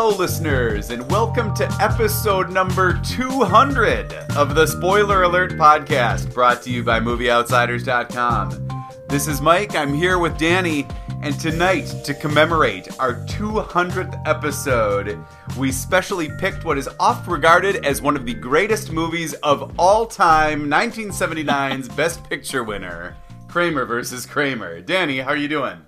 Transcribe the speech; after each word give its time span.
Hello, 0.00 0.16
listeners, 0.16 0.90
and 0.90 1.10
welcome 1.10 1.52
to 1.56 1.68
episode 1.80 2.52
number 2.52 3.00
200 3.02 4.12
of 4.36 4.54
the 4.54 4.64
Spoiler 4.64 5.24
Alert 5.24 5.54
podcast 5.54 6.32
brought 6.32 6.62
to 6.62 6.70
you 6.70 6.84
by 6.84 7.00
MovieOutsiders.com. 7.00 8.68
This 9.08 9.26
is 9.26 9.40
Mike. 9.40 9.74
I'm 9.74 9.92
here 9.92 10.20
with 10.20 10.38
Danny, 10.38 10.86
and 11.20 11.38
tonight, 11.40 11.86
to 12.04 12.14
commemorate 12.14 12.88
our 13.00 13.14
200th 13.26 14.22
episode, 14.24 15.18
we 15.58 15.72
specially 15.72 16.30
picked 16.38 16.64
what 16.64 16.78
is 16.78 16.88
oft 17.00 17.26
regarded 17.26 17.84
as 17.84 18.00
one 18.00 18.14
of 18.14 18.24
the 18.24 18.34
greatest 18.34 18.92
movies 18.92 19.34
of 19.42 19.74
all 19.80 20.06
time 20.06 20.70
1979's 20.70 21.88
Best 21.88 22.22
Picture 22.30 22.62
winner, 22.62 23.16
Kramer 23.48 23.84
versus 23.84 24.26
Kramer. 24.26 24.80
Danny, 24.80 25.18
how 25.18 25.30
are 25.30 25.36
you 25.36 25.48
doing? 25.48 25.80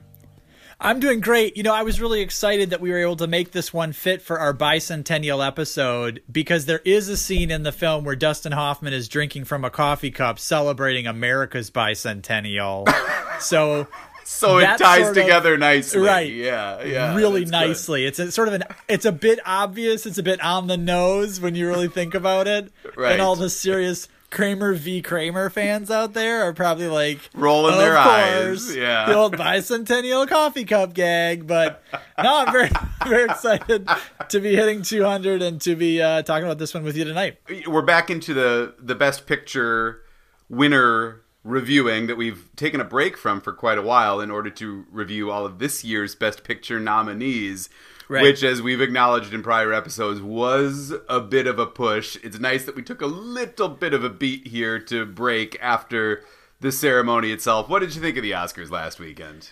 I'm 0.83 0.99
doing 0.99 1.21
great. 1.21 1.59
You 1.59 1.63
know, 1.63 1.75
I 1.75 1.83
was 1.83 2.01
really 2.01 2.23
excited 2.23 2.71
that 2.71 2.81
we 2.81 2.91
were 2.91 2.99
able 2.99 3.17
to 3.17 3.27
make 3.27 3.51
this 3.53 3.71
one 3.71 3.93
fit 3.93 4.23
for 4.23 4.39
our 4.39 4.55
bicentennial 4.55 5.47
episode 5.47 6.23
because 6.33 6.65
there 6.65 6.81
is 6.87 7.11
a 7.11 7.19
scene 7.19 7.51
in 7.51 7.65
the 7.65 7.73
film 7.73 8.05
where 8.05 8.17
Dustin 8.17 8.53
Hoffman 8.53 8.95
is 8.95 9.07
drinking 9.07 9.45
from 9.45 9.63
a 9.63 9.71
coffee 9.71 10.11
cup 10.11 10.39
celebrating 10.39 11.07
America's 11.07 11.71
bicentennial. 11.71 12.91
so 13.41 13.89
so 14.25 14.57
it 14.57 14.79
ties 14.79 15.13
together 15.13 15.55
of, 15.55 15.61
nicely. 15.61 16.01
Right. 16.01 16.33
Yeah. 16.33 16.83
Yeah. 16.83 17.15
Really 17.15 17.45
nicely. 17.45 18.03
Good. 18.03 18.09
It's 18.09 18.19
a, 18.19 18.33
sort 18.33 18.49
of 18.49 18.55
an 18.55 18.65
it's 18.89 19.05
a 19.05 19.13
bit 19.13 19.39
obvious, 19.45 20.07
it's 20.07 20.19
a 20.19 20.23
bit 20.23 20.43
on 20.43 20.67
the 20.67 20.79
nose 20.79 21.43
when 21.43 21.55
you 21.55 21.69
really 21.69 21.89
think 21.89 22.15
about 22.15 22.49
it. 22.49 22.73
Right. 22.97 23.13
And 23.13 23.21
all 23.21 23.37
the 23.37 23.51
serious 23.51 24.09
Kramer 24.31 24.75
v. 24.75 25.03
Kramer 25.03 25.51
fans 25.51 25.91
out 25.91 26.15
there 26.15 26.43
are 26.43 26.53
probably 26.53 26.87
like 26.87 27.19
rolling 27.35 27.77
their 27.79 27.97
eyes. 27.97 28.75
Yeah, 28.75 29.07
the 29.07 29.15
old 29.15 29.37
bicentennial 29.37 30.29
coffee 30.29 30.65
cup 30.65 30.95
gag. 30.95 31.47
But 31.47 31.83
no, 32.23 32.45
I'm 32.47 32.53
very 32.53 32.71
very 33.07 33.25
excited 33.25 33.89
to 34.29 34.41
be 34.41 34.55
hitting 34.55 34.83
200 34.83 35.43
and 35.43 35.61
to 35.63 35.75
be 35.75 36.01
uh, 36.01 36.23
talking 36.23 36.45
about 36.45 36.59
this 36.59 36.73
one 36.73 36.85
with 36.85 36.97
you 36.97 37.05
tonight. 37.05 37.39
We're 37.67 37.83
back 37.83 38.11
into 38.11 38.33
the 38.33 38.75
the 38.79 38.95
best 38.95 39.27
picture 39.27 40.03
winner 40.49 41.23
reviewing 41.43 42.07
that 42.07 42.17
we've 42.17 42.49
taken 42.55 42.81
a 42.81 42.85
break 42.85 43.17
from 43.17 43.41
for 43.41 43.53
quite 43.53 43.79
a 43.79 43.83
while 43.83 44.21
in 44.21 44.31
order 44.31 44.51
to 44.51 44.85
review 44.91 45.31
all 45.31 45.47
of 45.47 45.59
this 45.59 45.83
year's 45.83 46.15
best 46.15 46.45
picture 46.45 46.79
nominees 46.79 47.71
right. 48.11 48.23
which, 48.23 48.43
as 48.43 48.61
we've 48.61 48.81
acknowledged 48.81 49.33
in 49.33 49.43
prior 49.43 49.73
episodes, 49.73 50.21
was 50.21 50.93
a 51.09 51.21
bit 51.21 51.47
of 51.47 51.59
a 51.59 51.67
push. 51.67 52.17
It's 52.23 52.39
nice 52.39 52.65
that 52.65 52.75
we 52.75 52.83
took 52.83 53.01
a 53.01 53.07
little 53.07 53.69
bit 53.69 53.95
of 53.95 54.05
a 54.05 54.11
beat 54.11 54.49
here 54.49 54.79
to 54.81 55.07
break 55.07 55.57
after 55.63 56.25
the 56.61 56.73
ceremony 56.73 57.31
itself. 57.31 57.69
What 57.69 57.79
did 57.79 57.95
you 57.95 58.03
think 58.03 58.17
of 58.17 58.23
the 58.23 58.33
Oscars 58.33 58.71
last 58.71 58.99
weekend? 58.99 59.51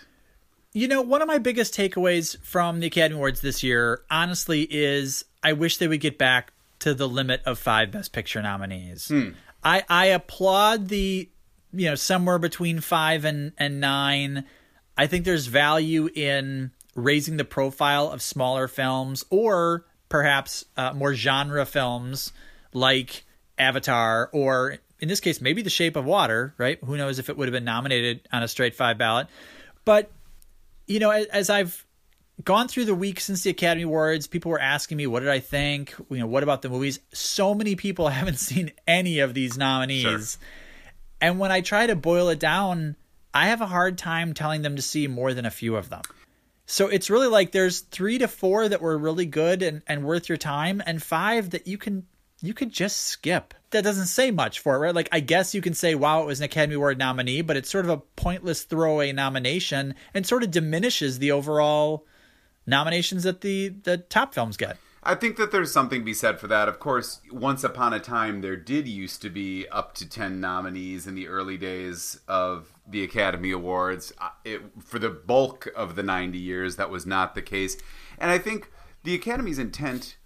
You 0.73 0.87
know, 0.87 1.01
one 1.01 1.21
of 1.21 1.27
my 1.27 1.39
biggest 1.39 1.73
takeaways 1.73 2.37
from 2.43 2.79
the 2.79 2.87
Academy 2.87 3.15
Awards 3.15 3.41
this 3.41 3.63
year, 3.63 4.03
honestly, 4.11 4.67
is 4.69 5.25
I 5.41 5.53
wish 5.53 5.77
they 5.77 5.87
would 5.87 6.01
get 6.01 6.19
back 6.19 6.51
to 6.79 6.93
the 6.93 7.07
limit 7.07 7.41
of 7.45 7.57
five 7.57 7.91
Best 7.91 8.13
Picture 8.13 8.41
nominees. 8.41 9.07
Hmm. 9.07 9.29
I, 9.63 9.83
I 9.89 10.05
applaud 10.07 10.89
the, 10.89 11.29
you 11.73 11.85
know, 11.89 11.95
somewhere 11.95 12.39
between 12.39 12.81
five 12.81 13.25
and, 13.25 13.53
and 13.57 13.79
nine. 13.79 14.45
I 14.97 15.07
think 15.07 15.25
there's 15.25 15.47
value 15.47 16.09
in 16.13 16.71
raising 16.99 17.37
the 17.37 17.45
profile 17.45 18.09
of 18.09 18.21
smaller 18.21 18.67
films 18.67 19.25
or 19.29 19.85
perhaps 20.09 20.65
uh, 20.77 20.93
more 20.93 21.13
genre 21.13 21.65
films 21.65 22.31
like 22.73 23.23
Avatar 23.57 24.29
or 24.33 24.77
in 24.99 25.07
this 25.07 25.19
case 25.19 25.41
maybe 25.41 25.61
The 25.61 25.69
Shape 25.69 25.95
of 25.95 26.05
Water, 26.05 26.53
right? 26.57 26.79
Who 26.83 26.97
knows 26.97 27.19
if 27.19 27.29
it 27.29 27.37
would 27.37 27.47
have 27.47 27.53
been 27.53 27.65
nominated 27.65 28.27
on 28.31 28.43
a 28.43 28.47
straight 28.47 28.75
five 28.75 28.97
ballot. 28.97 29.27
But 29.85 30.11
you 30.87 30.99
know, 30.99 31.11
as, 31.11 31.25
as 31.27 31.49
I've 31.49 31.85
gone 32.43 32.67
through 32.67 32.85
the 32.85 32.95
week 32.95 33.19
since 33.19 33.43
the 33.43 33.49
Academy 33.49 33.83
Awards, 33.83 34.27
people 34.27 34.51
were 34.51 34.59
asking 34.59 34.97
me 34.97 35.07
what 35.07 35.21
did 35.21 35.29
I 35.29 35.39
think, 35.39 35.93
you 36.09 36.17
know, 36.17 36.27
what 36.27 36.43
about 36.43 36.61
the 36.61 36.69
movies? 36.69 36.99
So 37.13 37.53
many 37.53 37.75
people 37.75 38.07
haven't 38.09 38.39
seen 38.39 38.71
any 38.87 39.19
of 39.19 39.33
these 39.33 39.57
nominees. 39.57 40.01
Sure. 40.01 40.19
And 41.21 41.39
when 41.39 41.51
I 41.51 41.61
try 41.61 41.87
to 41.87 41.95
boil 41.95 42.29
it 42.29 42.39
down, 42.39 42.95
I 43.33 43.47
have 43.47 43.61
a 43.61 43.65
hard 43.65 43.97
time 43.97 44.33
telling 44.33 44.61
them 44.61 44.75
to 44.75 44.81
see 44.81 45.07
more 45.07 45.33
than 45.33 45.45
a 45.45 45.51
few 45.51 45.75
of 45.75 45.89
them. 45.89 46.01
So 46.71 46.87
it's 46.87 47.09
really 47.09 47.27
like 47.27 47.51
there's 47.51 47.79
three 47.79 48.19
to 48.19 48.27
four 48.27 48.69
that 48.69 48.79
were 48.79 48.95
really 48.95 49.25
good 49.25 49.63
and, 49.63 49.81
and 49.87 50.03
worth 50.03 50.29
your 50.29 50.37
time, 50.37 50.83
and 50.85 51.01
five 51.01 51.49
that 51.49 51.65
you 51.65 51.79
can 51.79 52.05
you 52.43 52.53
could 52.53 52.71
just 52.71 52.97
skip. 52.97 53.55
That 53.71 53.83
doesn't 53.83 54.05
say 54.05 54.29
much 54.29 54.59
for 54.59 54.75
it, 54.75 54.79
right? 54.79 54.93
Like 54.93 55.09
I 55.11 55.19
guess 55.19 55.55
you 55.55 55.61
can 55.61 55.73
say, 55.73 55.95
wow, 55.95 56.21
it 56.21 56.27
was 56.27 56.39
an 56.39 56.45
Academy 56.45 56.75
Award 56.75 56.99
nominee, 56.99 57.41
but 57.41 57.57
it's 57.57 57.71
sort 57.71 57.85
of 57.85 57.91
a 57.91 57.97
pointless 57.97 58.65
throwaway 58.65 59.11
nomination 59.11 59.95
and 60.13 60.27
sort 60.27 60.43
of 60.43 60.51
diminishes 60.51 61.17
the 61.17 61.31
overall 61.31 62.05
nominations 62.67 63.23
that 63.23 63.41
the 63.41 63.69
the 63.69 63.97
top 63.97 64.35
films 64.35 64.55
get. 64.55 64.77
I 65.01 65.15
think 65.15 65.37
that 65.37 65.51
there's 65.51 65.71
something 65.71 66.01
to 66.01 66.05
be 66.05 66.13
said 66.13 66.39
for 66.39 66.47
that. 66.47 66.67
Of 66.67 66.79
course, 66.79 67.21
once 67.31 67.63
upon 67.63 67.93
a 67.93 67.99
time, 67.99 68.41
there 68.41 68.57
did 68.57 68.87
used 68.87 69.21
to 69.21 69.29
be 69.29 69.67
up 69.69 69.93
to 69.95 70.07
10 70.07 70.41
nominees 70.41 71.07
in 71.07 71.15
the 71.15 71.27
early 71.27 71.57
days 71.57 72.19
of 72.27 72.73
the 72.87 73.03
Academy 73.03 73.51
Awards. 73.51 74.11
Uh, 74.19 74.29
it, 74.43 74.61
for 74.83 74.99
the 74.99 75.09
bulk 75.09 75.69
of 75.75 75.95
the 75.95 76.03
90 76.03 76.37
years, 76.37 76.75
that 76.75 76.89
was 76.89 77.05
not 77.05 77.33
the 77.33 77.41
case. 77.41 77.77
And 78.17 78.29
I 78.29 78.37
think 78.37 78.71
the 79.03 79.15
Academy's 79.15 79.59
intent, 79.59 80.17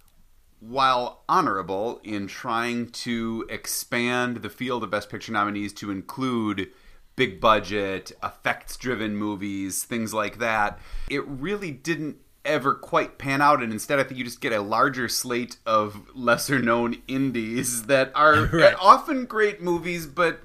while 0.58 1.22
honorable 1.28 2.00
in 2.02 2.26
trying 2.26 2.90
to 2.90 3.46
expand 3.48 4.38
the 4.38 4.50
field 4.50 4.82
of 4.82 4.90
Best 4.90 5.08
Picture 5.08 5.32
nominees 5.32 5.72
to 5.74 5.92
include 5.92 6.70
big 7.16 7.40
budget, 7.40 8.10
effects 8.24 8.76
driven 8.76 9.16
movies, 9.16 9.84
things 9.84 10.12
like 10.12 10.38
that, 10.38 10.80
it 11.08 11.24
really 11.26 11.70
didn't 11.70 12.16
ever 12.44 12.74
quite 12.74 13.18
pan 13.18 13.40
out 13.40 13.62
and 13.62 13.72
instead 13.72 13.98
i 13.98 14.02
think 14.02 14.18
you 14.18 14.24
just 14.24 14.40
get 14.40 14.52
a 14.52 14.60
larger 14.60 15.08
slate 15.08 15.56
of 15.64 16.08
lesser 16.14 16.58
known 16.58 16.96
indies 17.08 17.84
that 17.84 18.12
are 18.14 18.46
right. 18.52 18.74
often 18.78 19.24
great 19.24 19.62
movies 19.62 20.06
but 20.06 20.40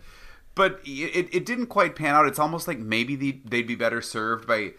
but 0.59 0.81
it, 0.83 1.33
it 1.33 1.45
didn't 1.45 1.67
quite 1.67 1.95
pan 1.95 2.15
out. 2.15 2.27
It's 2.27 2.37
almost 2.37 2.67
like 2.67 2.79
maybe 2.79 3.15
the, 3.15 3.39
they'd 3.45 3.65
be 3.65 3.75
better 3.75 4.01
served 4.01 4.45
by 4.45 4.73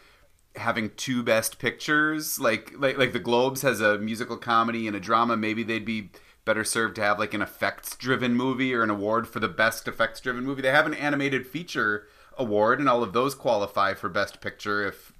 having 0.56 0.90
two 0.90 1.22
best 1.22 1.58
pictures. 1.58 2.38
Like 2.38 2.74
like 2.76 2.98
like 2.98 3.14
the 3.14 3.18
globes 3.18 3.62
has 3.62 3.80
a 3.80 3.96
musical 3.96 4.36
comedy 4.36 4.86
and 4.86 4.94
a 4.94 5.00
drama. 5.00 5.38
Maybe 5.38 5.62
they'd 5.62 5.86
be 5.86 6.10
better 6.44 6.64
served 6.64 6.96
to 6.96 7.02
have 7.02 7.18
like 7.18 7.32
an 7.32 7.40
effects 7.40 7.96
driven 7.96 8.34
movie 8.34 8.74
or 8.74 8.82
an 8.82 8.90
award 8.90 9.26
for 9.26 9.40
the 9.40 9.48
best 9.48 9.88
effects 9.88 10.20
driven 10.20 10.44
movie. 10.44 10.60
They 10.60 10.70
have 10.70 10.84
an 10.84 10.92
animated 10.92 11.46
feature 11.46 12.06
award 12.36 12.78
and 12.78 12.86
all 12.86 13.02
of 13.02 13.14
those 13.14 13.34
qualify 13.34 13.94
for 13.94 14.10
best 14.10 14.42
picture 14.42 14.86
if 14.86 15.14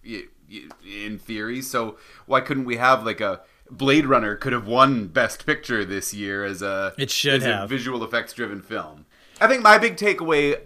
in 0.85 1.19
theory. 1.19 1.63
So 1.63 1.97
why 2.27 2.41
couldn't 2.41 2.65
we 2.65 2.77
have 2.77 3.05
like 3.05 3.21
a 3.21 3.41
Blade 3.71 4.07
Runner 4.07 4.35
could 4.35 4.53
have 4.53 4.67
won 4.67 5.07
Best 5.07 5.47
Picture 5.47 5.85
this 5.85 6.13
year 6.13 6.45
as 6.45 6.61
a 6.63 6.93
it 6.99 7.11
should 7.11 7.43
have. 7.43 7.65
a 7.65 7.67
visual 7.69 8.03
effects 8.03 8.33
driven 8.33 8.63
film. 8.63 9.07
I 9.41 9.47
think 9.47 9.63
my 9.63 9.79
big 9.79 9.97
takeaway. 9.97 10.61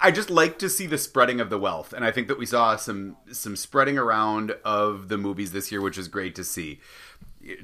I 0.00 0.10
just 0.10 0.30
like 0.30 0.58
to 0.60 0.70
see 0.70 0.86
the 0.86 0.96
spreading 0.96 1.40
of 1.40 1.50
the 1.50 1.58
wealth, 1.58 1.92
and 1.92 2.02
I 2.04 2.10
think 2.10 2.26
that 2.28 2.38
we 2.38 2.46
saw 2.46 2.76
some 2.76 3.16
some 3.32 3.54
spreading 3.54 3.98
around 3.98 4.52
of 4.64 5.08
the 5.08 5.18
movies 5.18 5.52
this 5.52 5.70
year, 5.70 5.82
which 5.82 5.98
is 5.98 6.08
great 6.08 6.34
to 6.36 6.44
see. 6.44 6.80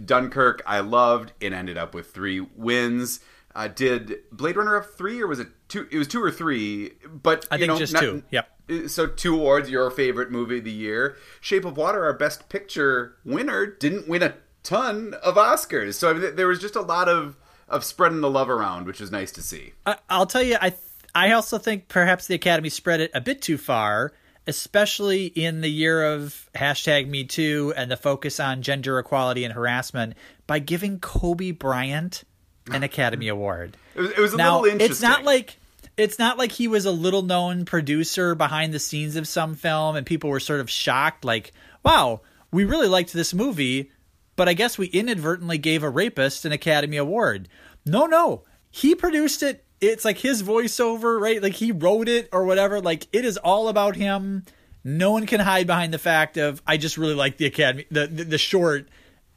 Dunkirk, 0.04 0.62
I 0.66 0.80
loved. 0.80 1.32
It 1.40 1.52
ended 1.52 1.78
up 1.78 1.94
with 1.94 2.12
three 2.12 2.40
wins. 2.40 3.20
Uh, 3.54 3.68
did 3.68 4.16
Blade 4.32 4.56
Runner 4.56 4.74
have 4.74 4.94
three, 4.94 5.22
or 5.22 5.28
was 5.28 5.38
it 5.38 5.48
two? 5.68 5.86
It 5.90 5.98
was 5.98 6.08
two 6.08 6.22
or 6.22 6.30
three, 6.30 6.92
but 7.08 7.46
I 7.50 7.58
think 7.58 7.68
know, 7.68 7.78
just 7.78 7.92
not, 7.92 8.00
two. 8.00 8.22
Yep 8.30 8.48
so 8.86 9.06
two 9.06 9.34
awards 9.34 9.68
your 9.68 9.90
favorite 9.90 10.30
movie 10.30 10.58
of 10.58 10.64
the 10.64 10.72
year 10.72 11.16
shape 11.40 11.64
of 11.64 11.76
water 11.76 12.04
our 12.04 12.14
best 12.14 12.48
picture 12.48 13.16
winner 13.24 13.66
didn't 13.66 14.08
win 14.08 14.22
a 14.22 14.34
ton 14.62 15.14
of 15.22 15.34
oscars 15.34 15.94
so 15.94 16.10
I 16.10 16.14
mean, 16.14 16.36
there 16.36 16.46
was 16.46 16.60
just 16.60 16.76
a 16.76 16.80
lot 16.80 17.08
of 17.08 17.36
of 17.68 17.84
spreading 17.84 18.20
the 18.20 18.30
love 18.30 18.48
around 18.48 18.86
which 18.86 19.00
was 19.00 19.10
nice 19.10 19.32
to 19.32 19.42
see 19.42 19.72
I, 19.84 19.96
will 20.10 20.26
tell 20.26 20.42
you 20.42 20.56
i 20.60 20.70
th- 20.70 20.80
i 21.14 21.32
also 21.32 21.58
think 21.58 21.88
perhaps 21.88 22.26
the 22.26 22.34
academy 22.34 22.70
spread 22.70 23.00
it 23.00 23.10
a 23.14 23.20
bit 23.20 23.42
too 23.42 23.58
far 23.58 24.12
especially 24.46 25.26
in 25.26 25.60
the 25.60 25.70
year 25.70 26.12
of 26.12 26.48
hashtag 26.54 27.08
me 27.08 27.24
too 27.24 27.74
and 27.76 27.90
the 27.90 27.96
focus 27.96 28.40
on 28.40 28.62
gender 28.62 28.98
equality 28.98 29.44
and 29.44 29.52
harassment 29.52 30.14
by 30.46 30.58
giving 30.58 30.98
kobe 31.00 31.50
bryant 31.50 32.24
an 32.70 32.82
academy 32.82 33.28
award. 33.28 33.76
It 33.94 34.00
was, 34.00 34.10
it 34.10 34.18
was 34.18 34.34
a 34.34 34.36
now, 34.36 34.60
little 34.60 34.72
interesting 34.72 34.92
it's 34.92 35.02
not 35.02 35.24
like 35.24 35.58
it's 35.96 36.18
not 36.18 36.38
like 36.38 36.52
he 36.52 36.66
was 36.66 36.86
a 36.86 36.90
little 36.90 37.22
known 37.22 37.64
producer 37.64 38.34
behind 38.34 38.72
the 38.72 38.78
scenes 38.78 39.16
of 39.16 39.28
some 39.28 39.54
film 39.54 39.96
and 39.96 40.06
people 40.06 40.30
were 40.30 40.40
sort 40.40 40.60
of 40.60 40.68
shocked 40.68 41.24
like 41.24 41.52
wow 41.84 42.20
we 42.50 42.64
really 42.64 42.88
liked 42.88 43.12
this 43.12 43.34
movie 43.34 43.90
but 44.36 44.48
i 44.48 44.54
guess 44.54 44.78
we 44.78 44.86
inadvertently 44.86 45.58
gave 45.58 45.82
a 45.82 45.90
rapist 45.90 46.44
an 46.44 46.52
academy 46.52 46.96
award. 46.96 47.48
No 47.86 48.06
no. 48.06 48.42
He 48.70 48.94
produced 48.94 49.42
it. 49.42 49.64
It's 49.80 50.04
like 50.04 50.18
his 50.18 50.42
voiceover 50.42 51.20
right? 51.20 51.42
Like 51.42 51.54
he 51.54 51.70
wrote 51.70 52.08
it 52.08 52.28
or 52.32 52.44
whatever. 52.44 52.80
Like 52.80 53.06
it 53.12 53.24
is 53.24 53.36
all 53.36 53.68
about 53.68 53.94
him. 53.96 54.44
No 54.82 55.12
one 55.12 55.26
can 55.26 55.40
hide 55.40 55.66
behind 55.66 55.94
the 55.94 55.98
fact 55.98 56.36
of 56.36 56.62
i 56.66 56.76
just 56.76 56.98
really 56.98 57.14
like 57.14 57.36
the 57.36 57.46
academy 57.46 57.86
the, 57.90 58.06
the, 58.06 58.24
the 58.24 58.38
short 58.38 58.88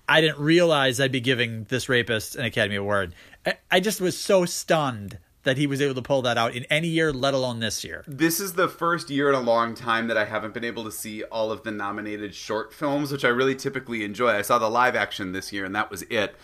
i 0.08 0.22
didn't 0.22 0.40
realize 0.40 1.00
i'd 1.00 1.12
be 1.12 1.22
giving 1.22 1.66
this 1.66 1.90
rapist 1.90 2.36
an 2.36 2.46
academy 2.46 2.76
award 2.76 3.14
I, 3.46 3.58
I 3.72 3.80
just 3.80 4.02
was 4.02 4.18
so 4.18 4.46
stunned 4.46 5.20
that 5.48 5.58
he 5.58 5.66
was 5.66 5.82
able 5.82 5.96
to 5.96 6.02
pull 6.02 6.22
that 6.24 6.38
out 6.38 6.54
in 6.54 6.66
any 6.66 6.90
year, 6.90 7.14
let 7.14 7.34
alone 7.34 7.62
this 7.62 7.82
year. 7.86 8.04
This 8.06 8.42
is 8.42 8.54
the 8.54 8.68
first 8.68 9.10
year 9.10 9.30
in 9.30 9.36
a 9.36 9.40
long 9.40 9.76
time 9.76 10.08
that 10.08 10.18
I 10.18 10.26
haven't 10.26 10.54
been 10.54 10.66
able 10.66 10.84
to 10.84 10.92
see 10.92 11.24
all 11.24 11.54
of 11.54 11.64
the 11.64 11.72
nominated 11.72 12.36
short 12.36 12.74
films, 12.74 13.14
which 13.14 13.24
I 13.24 13.30
really 13.30 13.56
typically 13.56 14.04
enjoy. 14.04 14.32
I 14.32 14.42
saw 14.42 14.60
the 14.60 14.70
live 14.70 14.94
action 14.94 15.32
this 15.32 15.54
year, 15.54 15.64
and 15.64 15.74
that 15.74 15.90
was 15.90 16.02
it. 16.04 16.36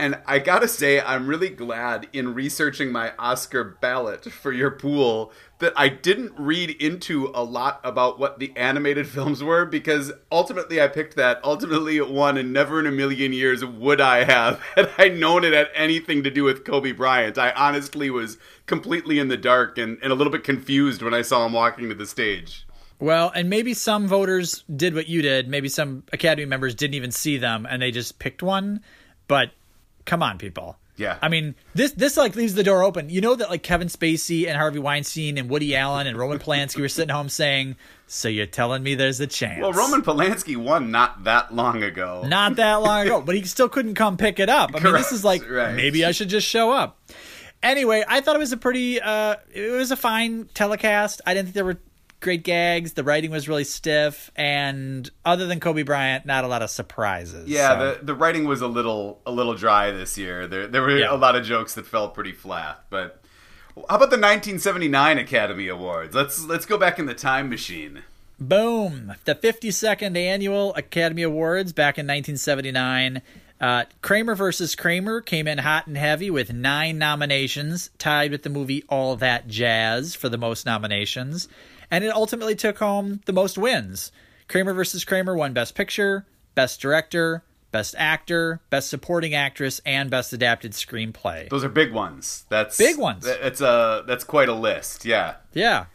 And 0.00 0.18
I 0.26 0.38
gotta 0.38 0.66
say, 0.66 0.98
I'm 0.98 1.26
really 1.26 1.50
glad 1.50 2.08
in 2.14 2.32
researching 2.32 2.90
my 2.90 3.12
Oscar 3.18 3.62
ballot 3.82 4.24
for 4.32 4.50
your 4.50 4.70
pool 4.70 5.30
that 5.58 5.74
I 5.76 5.90
didn't 5.90 6.32
read 6.38 6.70
into 6.70 7.30
a 7.34 7.44
lot 7.44 7.82
about 7.84 8.18
what 8.18 8.38
the 8.38 8.50
animated 8.56 9.06
films 9.10 9.44
were 9.44 9.66
because 9.66 10.10
ultimately 10.32 10.80
I 10.80 10.88
picked 10.88 11.16
that. 11.16 11.38
Ultimately 11.44 11.98
it 11.98 12.08
won, 12.08 12.38
and 12.38 12.50
never 12.50 12.80
in 12.80 12.86
a 12.86 12.90
million 12.90 13.34
years 13.34 13.62
would 13.62 14.00
I 14.00 14.24
have 14.24 14.62
had 14.74 14.90
I 14.96 15.08
known 15.08 15.44
it 15.44 15.52
had 15.52 15.68
anything 15.74 16.24
to 16.24 16.30
do 16.30 16.44
with 16.44 16.64
Kobe 16.64 16.92
Bryant. 16.92 17.36
I 17.36 17.50
honestly 17.50 18.08
was 18.08 18.38
completely 18.64 19.18
in 19.18 19.28
the 19.28 19.36
dark 19.36 19.76
and, 19.76 19.98
and 20.02 20.10
a 20.10 20.14
little 20.14 20.32
bit 20.32 20.44
confused 20.44 21.02
when 21.02 21.12
I 21.12 21.20
saw 21.20 21.44
him 21.44 21.52
walking 21.52 21.90
to 21.90 21.94
the 21.94 22.06
stage. 22.06 22.66
Well, 22.98 23.30
and 23.34 23.50
maybe 23.50 23.74
some 23.74 24.08
voters 24.08 24.64
did 24.74 24.94
what 24.94 25.08
you 25.08 25.20
did. 25.20 25.46
Maybe 25.46 25.68
some 25.68 26.04
Academy 26.10 26.46
members 26.46 26.74
didn't 26.74 26.94
even 26.94 27.10
see 27.10 27.36
them 27.36 27.66
and 27.68 27.82
they 27.82 27.90
just 27.90 28.18
picked 28.18 28.42
one. 28.42 28.80
But 29.28 29.50
come 30.04 30.22
on, 30.22 30.38
people. 30.38 30.76
Yeah. 31.00 31.16
I 31.22 31.28
mean, 31.28 31.54
this 31.74 31.92
this 31.92 32.18
like 32.18 32.36
leaves 32.36 32.54
the 32.54 32.62
door 32.62 32.82
open. 32.82 33.08
You 33.08 33.22
know 33.22 33.34
that 33.34 33.48
like 33.48 33.62
Kevin 33.62 33.88
Spacey 33.88 34.46
and 34.46 34.56
Harvey 34.56 34.78
Weinstein 34.78 35.38
and 35.38 35.48
Woody 35.48 35.74
Allen 35.74 36.06
and 36.06 36.16
Roman 36.16 36.38
Polanski 36.38 36.82
were 36.82 36.90
sitting 36.90 37.14
home 37.14 37.30
saying, 37.30 37.76
"So 38.06 38.28
you're 38.28 38.44
telling 38.44 38.82
me 38.82 38.94
there's 38.96 39.18
a 39.18 39.26
chance?" 39.26 39.62
Well, 39.62 39.72
Roman 39.72 40.02
Polanski 40.02 40.58
won 40.58 40.90
not 40.90 41.24
that 41.24 41.54
long 41.54 41.82
ago. 41.82 42.24
Not 42.26 42.56
that 42.56 42.74
long 42.76 43.06
ago, 43.06 43.22
but 43.22 43.34
he 43.34 43.42
still 43.44 43.70
couldn't 43.70 43.94
come 43.94 44.18
pick 44.18 44.38
it 44.38 44.50
up. 44.50 44.72
I 44.74 44.80
mean, 44.80 44.92
this 44.92 45.10
is 45.10 45.24
like 45.24 45.48
right. 45.48 45.74
maybe 45.74 46.04
I 46.04 46.12
should 46.12 46.28
just 46.28 46.46
show 46.46 46.70
up. 46.70 46.98
Anyway, 47.62 48.04
I 48.06 48.20
thought 48.20 48.36
it 48.36 48.40
was 48.40 48.52
a 48.52 48.58
pretty 48.58 49.00
uh 49.00 49.36
it 49.54 49.72
was 49.72 49.90
a 49.92 49.96
fine 49.96 50.50
telecast. 50.52 51.22
I 51.24 51.32
didn't 51.32 51.46
think 51.46 51.54
there 51.54 51.64
were 51.64 51.78
great 52.20 52.42
gags. 52.44 52.92
The 52.92 53.04
writing 53.04 53.30
was 53.30 53.48
really 53.48 53.64
stiff, 53.64 54.30
and 54.36 55.08
other 55.24 55.46
than 55.46 55.58
Kobe 55.60 55.82
Bryant, 55.82 56.26
not 56.26 56.44
a 56.44 56.48
lot 56.48 56.62
of 56.62 56.70
surprises. 56.70 57.48
Yeah, 57.48 57.78
so. 57.78 57.94
the 57.98 58.04
the 58.06 58.14
writing 58.14 58.44
was 58.44 58.60
a 58.60 58.68
little 58.68 59.20
a 59.26 59.32
little 59.32 59.54
dry 59.54 59.90
this 59.90 60.16
year. 60.18 60.46
There 60.46 60.66
there 60.66 60.82
were 60.82 60.98
Yeah. 60.98 61.12
a 61.14 61.16
lot 61.16 61.36
of 61.36 61.44
jokes 61.44 61.74
that 61.74 61.86
fell 61.86 62.08
pretty 62.08 62.32
flat. 62.32 62.84
But 62.90 63.22
how 63.88 63.96
about 63.96 64.10
the 64.10 64.16
1979 64.18 65.18
Academy 65.18 65.68
Awards? 65.68 66.14
Let's 66.14 66.44
let's 66.44 66.66
go 66.66 66.76
back 66.78 66.98
in 66.98 67.06
the 67.06 67.14
time 67.14 67.48
machine. 67.48 68.02
Boom! 68.38 69.12
The 69.26 69.34
52nd 69.34 70.16
annual 70.16 70.74
Academy 70.74 71.22
Awards 71.22 71.72
back 71.74 71.98
in 71.98 72.06
1979. 72.06 73.20
Uh, 73.60 73.84
Kramer 74.00 74.34
versus 74.34 74.74
Kramer 74.74 75.20
came 75.20 75.46
in 75.46 75.58
hot 75.58 75.86
and 75.86 75.98
heavy 75.98 76.30
with 76.30 76.50
nine 76.50 76.96
nominations, 76.96 77.90
tied 77.98 78.30
with 78.30 78.42
the 78.42 78.48
movie 78.48 78.82
All 78.88 79.16
That 79.16 79.46
Jazz 79.48 80.14
for 80.14 80.30
the 80.30 80.38
most 80.38 80.64
nominations, 80.64 81.46
and 81.90 82.04
it 82.04 82.14
ultimately 82.14 82.54
took 82.54 82.78
home 82.78 83.20
the 83.26 83.32
most 83.32 83.58
wins. 83.58 84.12
Kramer 84.48 84.72
versus 84.74 85.04
Kramer 85.04 85.36
won 85.36 85.52
Best 85.52 85.74
Picture, 85.74 86.26
Best 86.54 86.80
Director, 86.80 87.44
Best 87.72 87.94
Actor, 87.98 88.60
Best 88.68 88.90
Supporting 88.90 89.34
Actress, 89.34 89.80
and 89.86 90.10
Best 90.10 90.32
Adapted 90.32 90.72
Screenplay. 90.72 91.48
Those 91.48 91.62
are 91.64 91.68
big 91.68 91.92
ones. 91.92 92.44
That's 92.48 92.76
Big 92.76 92.98
ones. 92.98 93.24
that- 93.24 93.40
That's 93.40 93.60
a 93.60 94.02
that's 94.06 94.24
quite 94.24 94.48
a 94.48 94.54
list. 94.54 95.04
Yeah. 95.04 95.36
Yeah. 95.52 95.86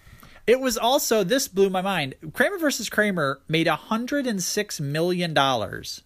It 0.47 0.59
was 0.59 0.77
also 0.77 1.23
this 1.23 1.47
blew 1.47 1.69
my 1.69 1.81
mind. 1.81 2.15
Kramer 2.33 2.57
versus 2.59 2.87
Kramer 2.89 3.41
made 3.47 3.67
hundred 3.67 4.25
and 4.27 4.41
six 4.41 4.79
million 4.79 5.33
dollars. 5.33 6.01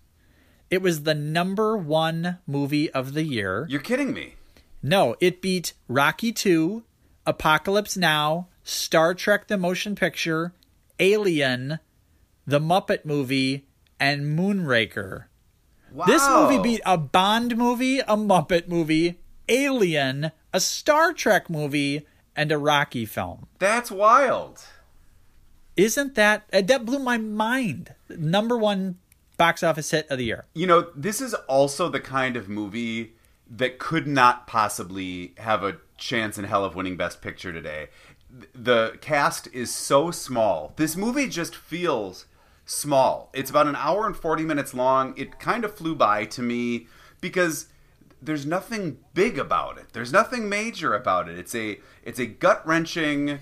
It 0.71 0.81
was 0.81 1.03
the 1.03 1.15
number 1.15 1.75
one 1.77 2.37
movie 2.47 2.89
of 2.91 3.13
the 3.13 3.23
year. 3.23 3.65
You're 3.69 3.81
kidding 3.81 4.13
me. 4.13 4.35
No, 4.81 5.15
it 5.19 5.41
beat 5.41 5.73
Rocky 5.87 6.31
Two, 6.31 6.83
Apocalypse 7.25 7.97
Now, 7.97 8.47
Star 8.69 9.15
Trek: 9.15 9.47
The 9.47 9.57
Motion 9.57 9.95
Picture, 9.95 10.53
Alien, 10.99 11.79
The 12.45 12.59
Muppet 12.59 13.03
Movie, 13.03 13.65
and 13.99 14.37
Moonraker. 14.37 15.25
Wow. 15.91 16.05
This 16.05 16.27
movie 16.29 16.59
beat 16.59 16.81
a 16.85 16.97
Bond 16.97 17.57
movie, 17.57 17.99
a 17.99 18.15
Muppet 18.15 18.67
movie, 18.67 19.19
Alien, 19.47 20.31
a 20.53 20.59
Star 20.59 21.13
Trek 21.13 21.49
movie, 21.49 22.05
and 22.35 22.51
a 22.51 22.59
Rocky 22.59 23.05
film. 23.05 23.47
That's 23.57 23.89
wild. 23.89 24.63
Isn't 25.75 26.13
that 26.13 26.47
uh, 26.53 26.61
that 26.61 26.85
blew 26.85 26.99
my 26.99 27.17
mind? 27.17 27.95
Number 28.09 28.55
one 28.55 28.99
box 29.37 29.63
office 29.63 29.89
hit 29.89 30.07
of 30.11 30.19
the 30.19 30.25
year. 30.25 30.45
You 30.53 30.67
know, 30.67 30.87
this 30.95 31.21
is 31.21 31.33
also 31.33 31.89
the 31.89 31.99
kind 31.99 32.35
of 32.35 32.47
movie 32.47 33.13
that 33.49 33.79
could 33.79 34.05
not 34.05 34.45
possibly 34.45 35.33
have 35.37 35.63
a 35.63 35.77
chance 35.97 36.37
in 36.37 36.45
hell 36.45 36.63
of 36.63 36.75
winning 36.75 36.97
Best 36.97 37.21
Picture 37.21 37.51
today. 37.51 37.89
The 38.53 38.97
cast 39.01 39.47
is 39.53 39.73
so 39.73 40.11
small. 40.11 40.73
This 40.75 40.95
movie 40.95 41.27
just 41.27 41.55
feels 41.55 42.25
small. 42.65 43.29
It's 43.33 43.49
about 43.49 43.67
an 43.67 43.75
hour 43.75 44.05
and 44.05 44.15
40 44.15 44.43
minutes 44.43 44.73
long. 44.73 45.13
It 45.17 45.39
kind 45.39 45.65
of 45.65 45.73
flew 45.73 45.95
by 45.95 46.25
to 46.25 46.41
me 46.41 46.87
because 47.21 47.67
there's 48.21 48.45
nothing 48.45 48.99
big 49.13 49.39
about 49.39 49.77
it. 49.77 49.87
There's 49.93 50.13
nothing 50.13 50.49
major 50.49 50.93
about 50.93 51.29
it. 51.29 51.37
It's 51.37 51.55
a 51.55 51.79
it's 52.03 52.19
a 52.19 52.25
gut-wrenching 52.25 53.39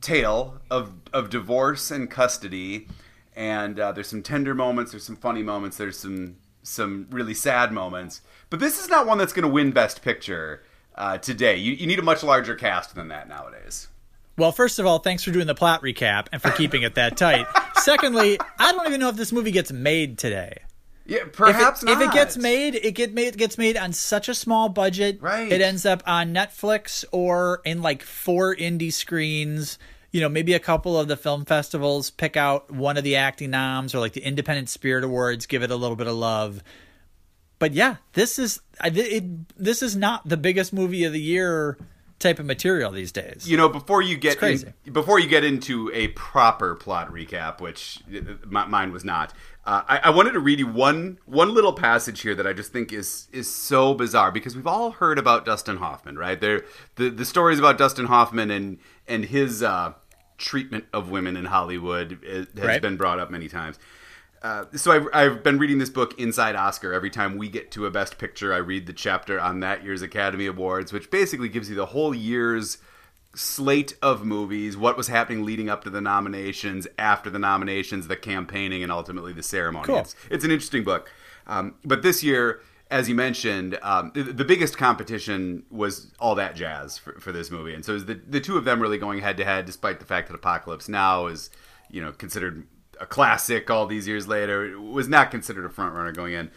tale 0.00 0.60
of 0.70 0.92
of 1.12 1.30
divorce 1.30 1.90
and 1.90 2.10
custody, 2.10 2.88
and 3.34 3.80
uh, 3.80 3.92
there's 3.92 4.08
some 4.08 4.22
tender 4.22 4.54
moments, 4.54 4.92
there's 4.92 5.04
some 5.04 5.16
funny 5.16 5.42
moments, 5.42 5.76
there's 5.76 5.98
some 5.98 6.36
some 6.62 7.06
really 7.10 7.34
sad 7.34 7.72
moments. 7.72 8.20
But 8.50 8.60
this 8.60 8.82
is 8.82 8.88
not 8.88 9.06
one 9.06 9.18
that's 9.18 9.32
going 9.32 9.44
to 9.44 9.48
win 9.48 9.70
Best 9.70 10.02
Picture 10.02 10.62
uh, 10.94 11.18
today. 11.18 11.56
You, 11.56 11.72
you 11.72 11.86
need 11.86 11.98
a 11.98 12.02
much 12.02 12.22
larger 12.22 12.54
cast 12.54 12.94
than 12.94 13.08
that 13.08 13.28
nowadays. 13.28 13.88
Well, 14.38 14.52
first 14.52 14.78
of 14.78 14.86
all, 14.86 14.98
thanks 14.98 15.22
for 15.24 15.30
doing 15.30 15.46
the 15.46 15.54
plot 15.54 15.82
recap 15.82 16.26
and 16.32 16.42
for 16.42 16.50
keeping 16.50 16.82
it 16.82 16.94
that 16.96 17.16
tight. 17.16 17.46
Secondly, 17.76 18.38
I 18.58 18.72
don't 18.72 18.86
even 18.86 19.00
know 19.00 19.08
if 19.08 19.16
this 19.16 19.32
movie 19.32 19.50
gets 19.50 19.72
made 19.72 20.18
today. 20.18 20.58
Yeah, 21.06 21.18
If 21.20 21.32
perhaps 21.32 21.82
it, 21.82 21.86
not. 21.86 22.02
if 22.02 22.08
it 22.08 22.12
gets 22.12 22.36
made, 22.36 22.74
it 22.74 22.92
get 22.92 23.14
made 23.14 23.38
gets 23.38 23.56
made 23.56 23.76
on 23.76 23.92
such 23.92 24.28
a 24.28 24.34
small 24.34 24.68
budget. 24.68 25.22
Right. 25.22 25.50
It 25.50 25.60
ends 25.60 25.86
up 25.86 26.02
on 26.06 26.34
Netflix 26.34 27.04
or 27.12 27.60
in 27.64 27.80
like 27.80 28.02
four 28.02 28.54
indie 28.56 28.92
screens. 28.92 29.78
You 30.10 30.20
know, 30.20 30.28
maybe 30.28 30.52
a 30.54 30.58
couple 30.58 30.98
of 30.98 31.08
the 31.08 31.16
film 31.16 31.44
festivals 31.44 32.10
pick 32.10 32.36
out 32.36 32.70
one 32.70 32.96
of 32.96 33.04
the 33.04 33.16
acting 33.16 33.50
noms 33.50 33.94
or 33.94 34.00
like 34.00 34.14
the 34.14 34.22
Independent 34.24 34.68
Spirit 34.68 35.04
Awards, 35.04 35.46
give 35.46 35.62
it 35.62 35.70
a 35.70 35.76
little 35.76 35.96
bit 35.96 36.06
of 36.08 36.14
love. 36.16 36.62
But 37.58 37.72
yeah, 37.72 37.96
this 38.14 38.38
is 38.38 38.60
I- 38.80 38.88
it, 38.88 39.24
this 39.56 39.82
is 39.82 39.94
not 39.96 40.28
the 40.28 40.36
biggest 40.36 40.72
movie 40.72 41.04
of 41.04 41.12
the 41.12 41.20
year 41.20 41.78
type 42.18 42.38
of 42.38 42.46
material 42.46 42.90
these 42.92 43.12
days. 43.12 43.46
you 43.48 43.56
know 43.56 43.68
before 43.68 44.00
you 44.02 44.16
get 44.16 44.38
crazy. 44.38 44.72
in- 44.86 44.92
before 44.92 45.20
you 45.20 45.26
get 45.28 45.44
into 45.44 45.90
a 45.92 46.08
proper 46.08 46.74
plot 46.74 47.12
recap 47.12 47.60
which 47.60 47.98
uh, 48.16 48.64
mine 48.66 48.90
was 48.92 49.04
not 49.04 49.32
uh, 49.66 49.82
I, 49.88 49.98
I 50.04 50.10
wanted 50.10 50.32
to 50.32 50.40
read 50.40 50.58
you 50.58 50.66
one 50.66 51.18
one 51.26 51.52
little 51.52 51.72
passage 51.74 52.20
here 52.22 52.34
that 52.34 52.46
I 52.46 52.52
just 52.54 52.72
think 52.72 52.92
is 52.92 53.28
is 53.32 53.52
so 53.52 53.92
bizarre 53.94 54.32
because 54.32 54.56
we've 54.56 54.66
all 54.66 54.92
heard 54.92 55.18
about 55.18 55.44
Dustin 55.44 55.76
Hoffman 55.76 56.16
right 56.16 56.40
there 56.40 56.64
the 56.94 57.10
the 57.10 57.24
stories 57.24 57.58
about 57.58 57.76
Dustin 57.76 58.06
Hoffman 58.06 58.50
and 58.50 58.78
and 59.06 59.26
his 59.26 59.62
uh, 59.62 59.92
treatment 60.38 60.84
of 60.92 61.10
women 61.10 61.36
in 61.36 61.46
Hollywood 61.46 62.18
uh, 62.24 62.32
has 62.34 62.46
Right. 62.54 62.80
been 62.82 62.96
brought 62.96 63.18
up 63.18 63.30
many 63.30 63.48
times 63.48 63.78
uh, 64.42 64.64
so 64.74 64.92
I've, 64.92 65.08
I've 65.12 65.42
been 65.42 65.58
reading 65.58 65.78
this 65.78 65.90
book 65.90 66.18
inside 66.18 66.56
oscar 66.56 66.92
every 66.92 67.10
time 67.10 67.36
we 67.38 67.48
get 67.48 67.70
to 67.72 67.86
a 67.86 67.90
best 67.90 68.18
picture 68.18 68.52
i 68.52 68.58
read 68.58 68.86
the 68.86 68.92
chapter 68.92 69.40
on 69.40 69.60
that 69.60 69.84
year's 69.84 70.02
academy 70.02 70.46
awards 70.46 70.92
which 70.92 71.10
basically 71.10 71.48
gives 71.48 71.68
you 71.68 71.76
the 71.76 71.86
whole 71.86 72.14
year's 72.14 72.78
slate 73.36 73.94
of 74.00 74.24
movies 74.24 74.76
what 74.76 74.96
was 74.96 75.08
happening 75.08 75.44
leading 75.44 75.68
up 75.68 75.84
to 75.84 75.90
the 75.90 76.00
nominations 76.00 76.88
after 76.98 77.28
the 77.28 77.38
nominations 77.38 78.08
the 78.08 78.16
campaigning 78.16 78.82
and 78.82 78.90
ultimately 78.90 79.32
the 79.32 79.42
ceremony. 79.42 79.84
Cool. 79.84 79.98
it's, 79.98 80.16
it's 80.30 80.44
an 80.44 80.50
interesting 80.50 80.84
book. 80.84 81.12
Um, 81.46 81.74
but 81.84 82.02
this 82.02 82.24
year 82.24 82.62
as 82.90 83.08
you 83.10 83.14
mentioned 83.14 83.78
um, 83.82 84.10
the, 84.14 84.22
the 84.22 84.44
biggest 84.44 84.78
competition 84.78 85.64
was 85.70 86.12
all 86.18 86.34
that 86.36 86.56
jazz 86.56 86.96
for, 86.96 87.20
for 87.20 87.30
this 87.30 87.50
movie. 87.50 87.74
And 87.74 87.84
so 87.84 87.98
the, 87.98 88.14
the 88.14 88.40
two 88.40 88.56
of 88.56 88.64
them 88.64 88.80
really 88.80 88.98
going 88.98 89.20
head 89.20 89.36
to 89.36 89.44
head 89.44 89.66
despite 89.66 90.00
the 90.00 90.06
fact 90.06 90.28
that 90.28 90.34
apocalypse 90.34 90.88
now 90.88 91.26
is 91.26 91.50
you 91.90 92.00
know 92.00 92.12
considered 92.12 92.66
a 93.00 93.06
classic 93.06 93.70
all 93.70 93.86
these 93.86 94.08
years 94.08 94.26
later 94.26 94.80
was 94.80 95.08
not 95.08 95.30
considered 95.30 95.64
a 95.64 95.70
front 95.70 95.94
runner 95.94 96.12
going 96.12 96.32
in 96.32 96.50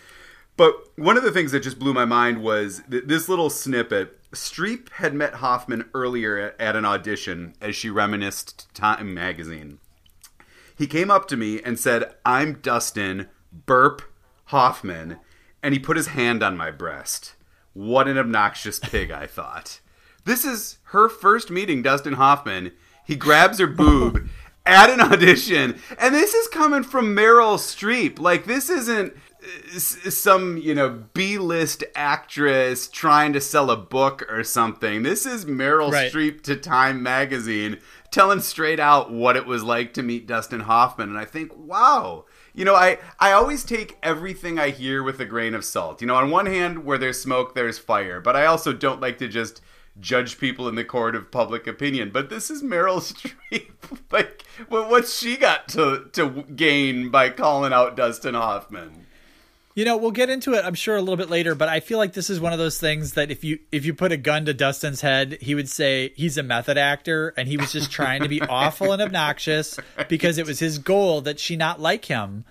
but 0.60 0.90
one 0.98 1.16
of 1.16 1.24
the 1.24 1.32
things 1.32 1.54
that 1.54 1.64
just 1.64 1.80
blew 1.80 1.94
my 1.94 2.04
mind 2.04 2.44
was 2.44 2.82
th- 2.92 3.06
this 3.06 3.30
little 3.30 3.50
snippet. 3.50 4.20
Streep 4.34 4.90
had 4.92 5.14
met 5.14 5.36
Hoffman 5.36 5.90
earlier 5.94 6.38
at, 6.38 6.60
at 6.60 6.76
an 6.76 6.84
audition 6.84 7.54
as 7.62 7.78
she 7.78 7.90
reminisced 7.90 8.68
Time 8.74 9.14
magazine. 9.14 9.80
He 10.78 10.86
came 10.86 11.10
up 11.10 11.30
to 11.30 11.38
me 11.38 11.62
and 11.62 11.80
said, 11.80 12.14
I'm 12.26 12.56
Dustin 12.56 13.30
Burp 13.54 14.02
Hoffman. 14.48 15.20
And 15.64 15.74
he 15.74 15.80
put 15.80 15.96
his 15.96 16.08
hand 16.08 16.44
on 16.44 16.58
my 16.58 16.72
breast. 16.72 17.36
What 17.72 18.10
an 18.10 18.18
obnoxious 18.18 18.80
pig, 18.80 19.12
I 19.12 19.28
thought. 19.28 19.80
This 20.26 20.44
is 20.44 20.80
her 20.88 21.08
first 21.08 21.50
meeting, 21.50 21.82
Dustin 21.82 22.16
Hoffman. 22.16 22.74
He 23.08 23.16
grabs 23.16 23.60
her 23.60 23.68
boob 23.68 24.28
at 24.70 24.90
an 24.90 25.02
audition. 25.14 25.80
And 25.98 26.14
this 26.14 26.34
is 26.34 26.48
coming 26.48 26.84
from 26.84 27.16
Meryl 27.16 27.58
Streep. 27.58 28.20
Like, 28.20 28.46
this 28.46 28.70
isn't. 28.70 29.14
Uh, 29.14 29.80
some 29.80 30.58
you 30.58 30.76
know 30.76 31.06
b-list 31.14 31.82
actress 31.96 32.90
trying 32.90 33.32
to 33.32 33.40
sell 33.40 33.72
a 33.72 33.78
book 33.78 34.30
or 34.30 34.44
something 34.44 35.02
this 35.02 35.26
is 35.26 35.46
meryl 35.46 35.90
right. 35.94 36.12
streep 36.12 36.42
to 36.42 36.58
time 36.58 37.02
magazine 37.02 37.78
telling 38.12 38.42
straight 38.42 38.82
out 38.82 39.14
what 39.14 39.38
it 39.38 39.46
was 39.46 39.64
like 39.64 39.94
to 39.94 40.04
meet 40.04 40.28
dustin 40.28 40.60
hoffman 40.60 41.08
and 41.08 41.18
i 41.18 41.24
think 41.24 41.56
wow 41.56 42.26
you 42.54 42.66
know 42.66 42.76
i 42.76 42.98
i 43.22 43.32
always 43.32 43.64
take 43.64 43.98
everything 44.04 44.60
i 44.60 44.72
hear 44.72 45.02
with 45.02 45.22
a 45.22 45.26
grain 45.26 45.56
of 45.56 45.64
salt 45.64 46.02
you 46.02 46.08
know 46.08 46.16
on 46.16 46.30
one 46.30 46.46
hand 46.46 46.84
where 46.84 46.98
there's 46.98 47.22
smoke 47.22 47.56
there's 47.56 47.80
fire 47.80 48.20
but 48.20 48.36
i 48.36 48.46
also 48.46 48.74
don't 48.74 49.00
like 49.00 49.18
to 49.18 49.30
just 49.30 49.62
judge 50.00 50.38
people 50.38 50.68
in 50.68 50.76
the 50.76 50.84
court 50.84 51.16
of 51.16 51.32
public 51.32 51.68
opinion. 51.68 52.12
But 52.12 52.30
this 52.30 52.50
is 52.50 52.64
Meryl 52.64 53.00
Streep. 53.52 53.72
like, 54.12 54.44
well, 54.70 54.90
what's 54.90 55.18
she 55.18 55.38
got 55.38 55.68
to 55.70 56.10
to 56.14 56.44
gain 56.56 57.10
by 57.10 57.30
calling 57.30 57.74
out 57.74 57.96
Dustin 57.96 58.36
Hoffman? 58.36 59.06
You 59.76 59.86
know, 59.86 59.96
we'll 59.96 60.12
get 60.12 60.30
into 60.30 60.56
it, 60.56 60.66
I'm 60.66 60.74
sure, 60.74 60.98
a 60.98 61.00
little 61.00 61.16
bit 61.16 61.30
later. 61.30 61.56
But 61.56 61.70
I 61.70 61.80
feel 61.80 62.00
like 62.00 62.12
this 62.12 62.30
is 62.30 62.40
one 62.40 62.52
of 62.52 62.60
those 62.60 62.80
things 62.80 63.14
that 63.14 63.32
if 63.32 63.44
you 63.44 63.60
if 63.72 63.86
you 63.86 63.94
put 63.94 64.12
a 64.12 64.18
gun 64.18 64.46
to 64.46 64.54
Dustin's 64.54 65.02
head, 65.02 65.38
he 65.42 65.56
would 65.56 65.70
say 65.70 66.12
he's 66.16 66.38
a 66.38 66.44
method 66.44 66.78
actor 66.78 67.34
and 67.38 67.48
he 67.48 67.56
was 67.56 67.72
just 67.72 67.92
trying 67.92 68.22
to 68.22 68.28
be 68.28 68.42
awful 68.50 68.92
and 68.92 69.02
obnoxious 69.02 69.80
because 70.10 70.38
it 70.38 70.46
was 70.46 70.60
his 70.60 70.80
goal 70.80 71.22
that 71.22 71.40
she 71.40 71.56
not 71.56 71.80
like 71.80 72.06
him 72.06 72.44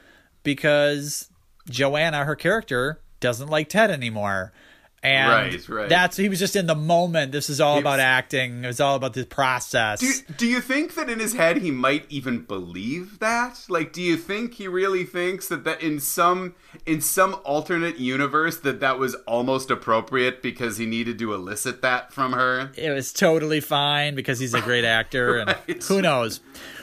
because 0.43 1.28
Joanna, 1.69 2.25
her 2.25 2.37
character, 2.37 3.00
doesn't 3.21 3.49
like 3.49 3.69
Ted 3.69 3.90
anymore. 3.90 4.52
And 5.00 5.52
right, 5.52 5.69
right. 5.69 5.88
that's 5.88 6.17
he 6.17 6.28
was 6.28 6.40
just 6.40 6.57
in 6.57 6.67
the 6.67 6.75
moment. 6.75 7.31
This 7.31 7.49
is 7.49 7.61
all 7.61 7.78
about 7.78 8.00
acting. 8.00 8.64
It 8.64 8.67
was 8.67 8.81
all 8.81 8.97
about 8.97 9.14
the 9.14 9.25
process. 9.25 10.00
Do 10.00 10.07
you, 10.07 10.14
do 10.37 10.47
you 10.49 10.61
think 10.61 10.97
that 10.97 11.09
in 11.09 11.21
his 11.21 11.35
head 11.35 11.59
he 11.59 11.71
might 11.71 12.05
even 12.09 12.40
believe 12.40 13.21
that? 13.21 13.64
Like, 13.69 13.93
do 13.93 14.02
you 14.02 14.17
think 14.17 14.55
he 14.55 14.67
really 14.67 15.05
thinks 15.05 15.47
that 15.49 15.62
that 15.62 15.83
in 15.83 16.00
some 16.00 16.57
in 16.85 17.00
some 17.00 17.40
alternate 17.45 17.99
universe 17.99 18.59
that 18.59 18.81
that 18.81 18.99
was 18.99 19.14
almost 19.26 19.71
appropriate 19.71 20.43
because 20.43 20.78
he 20.78 20.87
needed 20.87 21.17
to 21.21 21.33
elicit 21.33 21.81
that 21.83 22.12
from 22.12 22.33
her? 22.33 22.73
It 22.75 22.90
was 22.90 23.12
totally 23.12 23.61
fine 23.61 24.17
because 24.17 24.40
he's 24.40 24.55
a 24.55 24.61
great 24.61 24.85
actor, 24.85 25.45
right. 25.47 25.57
and 25.69 25.83
who 25.85 26.02
knows? 26.02 26.40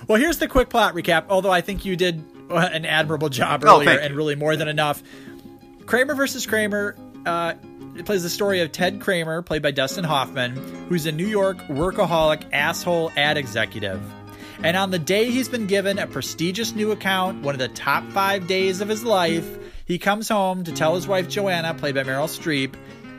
Well, 0.08 0.22
here's 0.22 0.38
the 0.38 0.48
quick 0.48 0.70
plot 0.70 0.94
recap. 0.94 1.26
Although 1.28 1.52
I 1.52 1.60
think 1.60 1.84
you 1.84 1.98
did 1.98 2.24
an 2.50 2.86
admirable 2.86 3.28
job 3.28 3.66
oh, 3.66 3.76
earlier, 3.82 4.00
oh, 4.00 4.04
and 4.04 4.16
really 4.16 4.36
more 4.36 4.56
than 4.56 4.70
enough. 4.70 5.04
Kramer 5.86 6.16
versus 6.16 6.46
Kramer. 6.46 6.96
Uh, 7.26 7.54
it 7.96 8.06
plays 8.06 8.24
the 8.24 8.30
story 8.30 8.62
of 8.62 8.72
Ted 8.72 9.02
Kramer, 9.02 9.42
played 9.42 9.62
by 9.62 9.72
Dustin 9.72 10.04
Hoffman, 10.04 10.56
who's 10.90 11.06
a 11.06 11.12
New 11.12 11.28
York 11.28 11.58
workaholic 11.68 12.44
asshole 12.52 13.12
ad 13.16 13.38
executive. 13.38 14.02
And 14.64 14.78
on 14.78 14.92
the 14.92 15.00
day 15.00 15.32
he's 15.32 15.50
been 15.50 15.68
given 15.68 16.00
a 16.00 16.08
prestigious 16.08 16.74
new 16.74 16.92
account, 16.92 17.42
one 17.42 17.56
of 17.56 17.60
the 17.60 17.68
top 17.68 18.04
five 18.12 18.48
days 18.48 18.82
of 18.82 18.88
his 18.88 19.04
life, 19.04 19.58
he 19.86 19.98
comes 19.98 20.30
home 20.30 20.64
to 20.64 20.72
tell 20.72 20.96
his 20.96 21.08
wife 21.08 21.30
Joanna, 21.30 21.74
played 21.74 21.96
by 21.96 22.04
Meryl 22.04 22.28
Streep, 22.28 22.76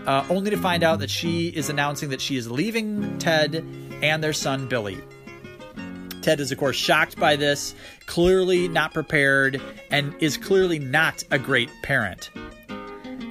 uh, 0.07 0.25
only 0.31 0.51
to 0.51 0.57
find 0.57 0.83
out 0.83 1.01
that 1.01 1.11
she 1.11 1.49
is 1.49 1.69
announcing 1.69 2.11
that 2.11 2.21
she 2.21 2.37
is 2.37 2.51
leaving 2.51 3.19
Ted 3.19 3.65
and 4.03 4.23
their 4.23 4.33
son 4.33 4.69
Billy. 4.69 4.99
Ted 6.23 6.41
is, 6.41 6.51
of 6.51 6.59
course, 6.59 6.77
shocked 6.77 7.17
by 7.17 7.37
this, 7.37 7.75
clearly 8.07 8.67
not 8.69 8.93
prepared, 8.93 9.61
and 9.91 10.15
is 10.21 10.37
clearly 10.37 10.79
not 10.79 11.23
a 11.31 11.39
great 11.39 11.71
parent. 11.83 12.31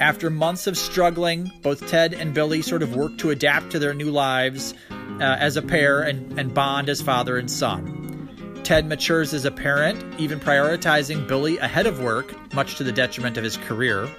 After 0.02 0.30
months 0.30 0.68
of 0.68 0.78
struggling, 0.78 1.50
both 1.62 1.88
Ted 1.88 2.14
and 2.14 2.34
Billy 2.34 2.62
sort 2.62 2.84
of 2.84 2.96
work 2.96 3.18
to 3.20 3.30
adapt 3.30 3.72
to 3.72 3.80
their 3.80 3.94
new 3.94 4.12
lives 4.12 4.74
uh, 4.92 5.24
as 5.24 5.56
a 5.56 5.62
pair 5.62 6.02
and, 6.02 6.38
and 6.38 6.54
bond 6.54 6.90
as 6.90 7.02
father 7.02 7.38
and 7.38 7.50
son. 7.50 8.62
Ted 8.66 8.88
matures 8.88 9.34
as 9.34 9.46
a 9.46 9.52
parent, 9.52 10.04
even 10.20 10.40
prioritizing 10.40 11.26
Billy 11.28 11.58
ahead 11.60 11.88
of 11.88 12.02
work, 12.02 12.36
much 12.54 12.76
to 12.76 12.84
the 12.84 12.92
detriment 12.92 13.38
of 13.38 13.44
his 13.46 13.56
career. 13.56 14.10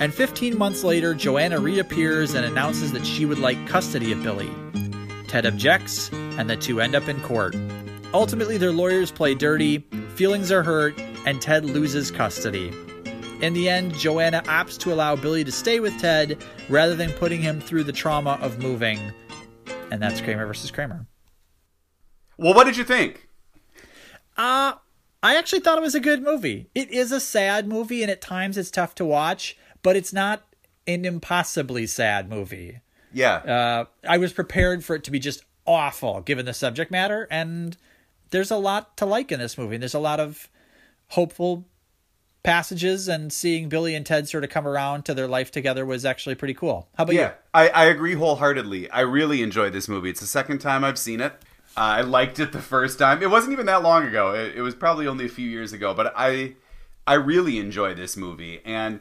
And 0.00 0.12
15 0.12 0.58
months 0.58 0.82
later, 0.82 1.14
Joanna 1.14 1.60
reappears 1.60 2.34
and 2.34 2.44
announces 2.44 2.90
that 2.90 3.06
she 3.06 3.24
would 3.24 3.38
like 3.38 3.68
custody 3.68 4.10
of 4.10 4.22
Billy. 4.24 4.50
Ted 5.28 5.46
objects, 5.46 6.10
and 6.12 6.50
the 6.50 6.56
two 6.56 6.80
end 6.80 6.96
up 6.96 7.06
in 7.06 7.20
court. 7.20 7.54
Ultimately, 8.12 8.58
their 8.58 8.72
lawyers 8.72 9.12
play 9.12 9.34
dirty, 9.34 9.84
feelings 10.14 10.50
are 10.50 10.64
hurt, 10.64 10.98
and 11.26 11.40
Ted 11.40 11.64
loses 11.64 12.10
custody. 12.10 12.72
In 13.42 13.54
the 13.54 13.68
end, 13.68 13.92
Joanna 13.94 14.40
opts 14.42 14.78
to 14.78 14.92
allow 14.92 15.16
Billy 15.16 15.42
to 15.42 15.50
stay 15.50 15.80
with 15.80 15.98
Ted 15.98 16.40
rather 16.68 16.94
than 16.94 17.10
putting 17.10 17.42
him 17.42 17.60
through 17.60 17.82
the 17.82 17.92
trauma 17.92 18.38
of 18.40 18.60
moving. 18.60 19.00
And 19.90 20.00
that's 20.00 20.20
Kramer 20.20 20.46
versus 20.46 20.70
Kramer. 20.70 21.06
Well, 22.38 22.54
what 22.54 22.64
did 22.64 22.76
you 22.76 22.84
think? 22.84 23.28
Uh, 24.36 24.74
I 25.24 25.36
actually 25.36 25.58
thought 25.58 25.76
it 25.76 25.82
was 25.82 25.96
a 25.96 26.00
good 26.00 26.22
movie. 26.22 26.68
It 26.72 26.88
is 26.92 27.10
a 27.10 27.18
sad 27.18 27.66
movie, 27.66 28.02
and 28.02 28.12
at 28.12 28.20
times 28.20 28.56
it's 28.56 28.70
tough 28.70 28.94
to 28.94 29.04
watch, 29.04 29.58
but 29.82 29.96
it's 29.96 30.12
not 30.12 30.44
an 30.86 31.04
impossibly 31.04 31.88
sad 31.88 32.30
movie. 32.30 32.78
Yeah. 33.12 33.34
Uh, 33.34 33.84
I 34.08 34.18
was 34.18 34.32
prepared 34.32 34.84
for 34.84 34.94
it 34.94 35.02
to 35.04 35.10
be 35.10 35.18
just 35.18 35.44
awful 35.66 36.20
given 36.20 36.46
the 36.46 36.54
subject 36.54 36.92
matter, 36.92 37.26
and 37.28 37.76
there's 38.30 38.52
a 38.52 38.56
lot 38.56 38.96
to 38.98 39.04
like 39.04 39.32
in 39.32 39.40
this 39.40 39.58
movie. 39.58 39.74
And 39.74 39.82
There's 39.82 39.94
a 39.94 39.98
lot 39.98 40.20
of 40.20 40.48
hopeful 41.08 41.66
passages 42.42 43.08
and 43.08 43.32
seeing 43.32 43.68
Billy 43.68 43.94
and 43.94 44.04
Ted 44.04 44.28
sort 44.28 44.44
of 44.44 44.50
come 44.50 44.66
around 44.66 45.04
to 45.04 45.14
their 45.14 45.28
life 45.28 45.50
together 45.50 45.86
was 45.86 46.04
actually 46.04 46.34
pretty 46.34 46.54
cool. 46.54 46.88
How 46.96 47.04
about 47.04 47.14
yeah, 47.14 47.28
you? 47.28 47.34
I, 47.54 47.68
I 47.68 47.84
agree 47.84 48.14
wholeheartedly. 48.14 48.90
I 48.90 49.00
really 49.00 49.42
enjoyed 49.42 49.72
this 49.72 49.88
movie. 49.88 50.10
It's 50.10 50.20
the 50.20 50.26
second 50.26 50.58
time 50.58 50.84
I've 50.84 50.98
seen 50.98 51.20
it. 51.20 51.32
Uh, 51.76 51.80
I 51.80 52.00
liked 52.02 52.38
it 52.38 52.52
the 52.52 52.60
first 52.60 52.98
time. 52.98 53.22
It 53.22 53.30
wasn't 53.30 53.52
even 53.54 53.66
that 53.66 53.82
long 53.82 54.06
ago. 54.06 54.34
It, 54.34 54.56
it, 54.56 54.62
was 54.62 54.74
probably 54.74 55.06
only 55.06 55.24
a 55.24 55.30
few 55.30 55.48
years 55.48 55.72
ago, 55.72 55.94
but 55.94 56.12
I 56.16 56.54
I 57.06 57.14
really 57.14 57.58
enjoyed 57.58 57.96
this 57.96 58.16
movie 58.16 58.60
and 58.64 59.00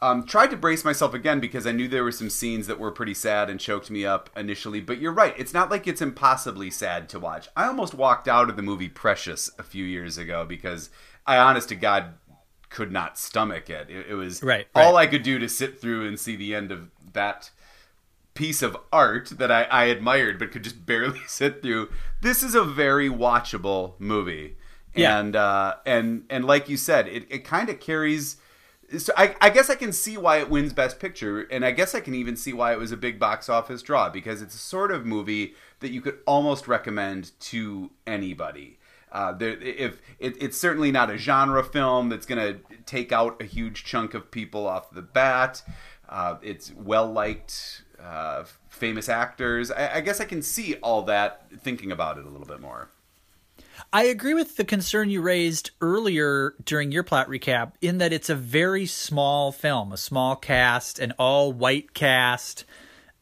um, 0.00 0.24
tried 0.24 0.50
to 0.50 0.56
brace 0.56 0.84
myself 0.84 1.14
again 1.14 1.40
because 1.40 1.66
I 1.66 1.72
knew 1.72 1.88
there 1.88 2.04
were 2.04 2.12
some 2.12 2.30
scenes 2.30 2.66
that 2.66 2.78
were 2.78 2.90
pretty 2.90 3.14
sad 3.14 3.50
and 3.50 3.58
choked 3.58 3.90
me 3.90 4.04
up 4.06 4.30
initially. 4.36 4.80
But 4.80 4.98
you're 4.98 5.12
right; 5.12 5.34
it's 5.36 5.52
not 5.52 5.70
like 5.70 5.88
it's 5.88 6.00
impossibly 6.00 6.70
sad 6.70 7.08
to 7.08 7.18
watch. 7.18 7.48
I 7.56 7.66
almost 7.66 7.94
walked 7.94 8.28
out 8.28 8.48
of 8.48 8.56
the 8.56 8.62
movie 8.62 8.88
Precious 8.88 9.50
a 9.58 9.64
few 9.64 9.84
years 9.84 10.16
ago 10.16 10.44
because 10.44 10.90
I, 11.26 11.38
honest 11.38 11.68
to 11.68 11.76
God, 11.76 12.14
could 12.72 12.90
not 12.90 13.18
stomach 13.18 13.70
it. 13.70 13.88
It, 13.90 14.06
it 14.10 14.14
was 14.14 14.42
right, 14.42 14.66
all. 14.74 14.96
I 14.96 15.06
could 15.06 15.22
do 15.22 15.38
to 15.38 15.48
sit 15.48 15.80
through 15.80 16.06
and 16.08 16.18
see 16.18 16.36
the 16.36 16.54
end 16.54 16.72
of 16.72 16.90
that 17.12 17.50
piece 18.34 18.62
of 18.62 18.76
art 18.92 19.28
that 19.36 19.52
I, 19.52 19.64
I 19.64 19.84
admired 19.84 20.38
but 20.38 20.50
could 20.50 20.64
just 20.64 20.86
barely 20.86 21.20
sit 21.26 21.62
through. 21.62 21.90
This 22.22 22.42
is 22.42 22.54
a 22.54 22.64
very 22.64 23.08
watchable 23.08 23.94
movie. 23.98 24.56
Yeah. 24.94 25.18
And 25.18 25.36
uh, 25.36 25.76
and 25.86 26.24
and 26.28 26.44
like 26.44 26.68
you 26.68 26.76
said, 26.76 27.08
it, 27.08 27.26
it 27.30 27.44
kind 27.44 27.68
of 27.68 27.80
carries 27.80 28.36
so 28.98 29.12
I, 29.16 29.34
I, 29.40 29.48
guess 29.48 29.70
I 29.70 29.74
can 29.74 29.90
see 29.90 30.18
why 30.18 30.38
it 30.38 30.50
wins 30.50 30.74
Best 30.74 31.00
Picture, 31.00 31.40
and 31.50 31.64
I 31.64 31.70
guess 31.70 31.94
I 31.94 32.00
can 32.00 32.14
even 32.14 32.36
see 32.36 32.52
why 32.52 32.72
it 32.72 32.78
was 32.78 32.92
a 32.92 32.96
big 32.96 33.18
box 33.18 33.48
office 33.48 33.80
draw 33.80 34.10
because 34.10 34.42
it's 34.42 34.54
a 34.54 34.58
sort 34.58 34.92
of 34.92 35.06
movie 35.06 35.54
that 35.80 35.92
you 35.92 36.02
could 36.02 36.18
almost 36.26 36.68
recommend 36.68 37.30
to 37.40 37.90
anybody. 38.06 38.78
Uh, 39.12 39.32
there, 39.32 39.50
if 39.60 40.00
it, 40.18 40.42
it's 40.42 40.56
certainly 40.56 40.90
not 40.90 41.10
a 41.10 41.18
genre 41.18 41.62
film 41.62 42.08
that's 42.08 42.24
going 42.24 42.40
to 42.40 42.60
take 42.86 43.12
out 43.12 43.40
a 43.40 43.44
huge 43.44 43.84
chunk 43.84 44.14
of 44.14 44.30
people 44.30 44.66
off 44.66 44.90
the 44.90 45.02
bat. 45.02 45.62
Uh, 46.08 46.36
it's 46.42 46.72
well 46.74 47.10
liked, 47.10 47.82
uh, 48.02 48.44
famous 48.70 49.10
actors. 49.10 49.70
I, 49.70 49.96
I 49.96 50.00
guess 50.00 50.20
I 50.20 50.24
can 50.24 50.40
see 50.40 50.76
all 50.76 51.02
that 51.02 51.46
thinking 51.60 51.92
about 51.92 52.16
it 52.16 52.24
a 52.24 52.28
little 52.28 52.46
bit 52.46 52.60
more. 52.60 52.88
I 53.92 54.04
agree 54.04 54.34
with 54.34 54.56
the 54.56 54.64
concern 54.64 55.10
you 55.10 55.20
raised 55.20 55.70
earlier 55.80 56.54
during 56.64 56.92
your 56.92 57.02
plot 57.02 57.28
recap 57.28 57.72
in 57.80 57.98
that 57.98 58.12
it's 58.12 58.30
a 58.30 58.34
very 58.34 58.86
small 58.86 59.52
film, 59.52 59.92
a 59.92 59.96
small 59.96 60.36
cast, 60.36 60.98
an 60.98 61.12
all 61.18 61.52
white 61.52 61.92
cast. 61.92 62.64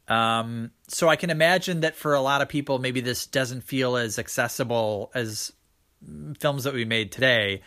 Um, 0.07 0.71
so 0.89 1.09
I 1.09 1.17
can 1.17 1.31
imagine 1.31 1.81
that 1.81 1.97
for 1.97 2.15
a 2.15 2.21
lot 2.21 2.43
of 2.43 2.49
people, 2.49 2.79
maybe 2.79 3.01
this 3.01 3.27
doesn't 3.27 3.63
feel 3.63 3.97
as 3.97 4.19
accessible 4.19 5.11
as 5.15 5.53
films 6.39 6.65
that 6.65 6.75
we 6.75 6.85
made 6.85 7.13
today 7.13 7.61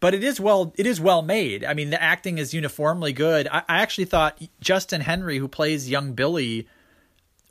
but 0.00 0.14
it 0.14 0.22
is 0.22 0.40
well 0.40 0.72
it 0.76 0.86
is 0.86 1.00
well 1.00 1.22
made. 1.22 1.64
I 1.64 1.74
mean 1.74 1.90
the 1.90 2.02
acting 2.02 2.38
is 2.38 2.54
uniformly 2.54 3.12
good. 3.12 3.48
I, 3.48 3.58
I 3.68 3.82
actually 3.82 4.04
thought 4.04 4.40
justin 4.60 5.00
henry 5.00 5.38
who 5.38 5.48
plays 5.48 5.88
young 5.88 6.12
billy 6.12 6.68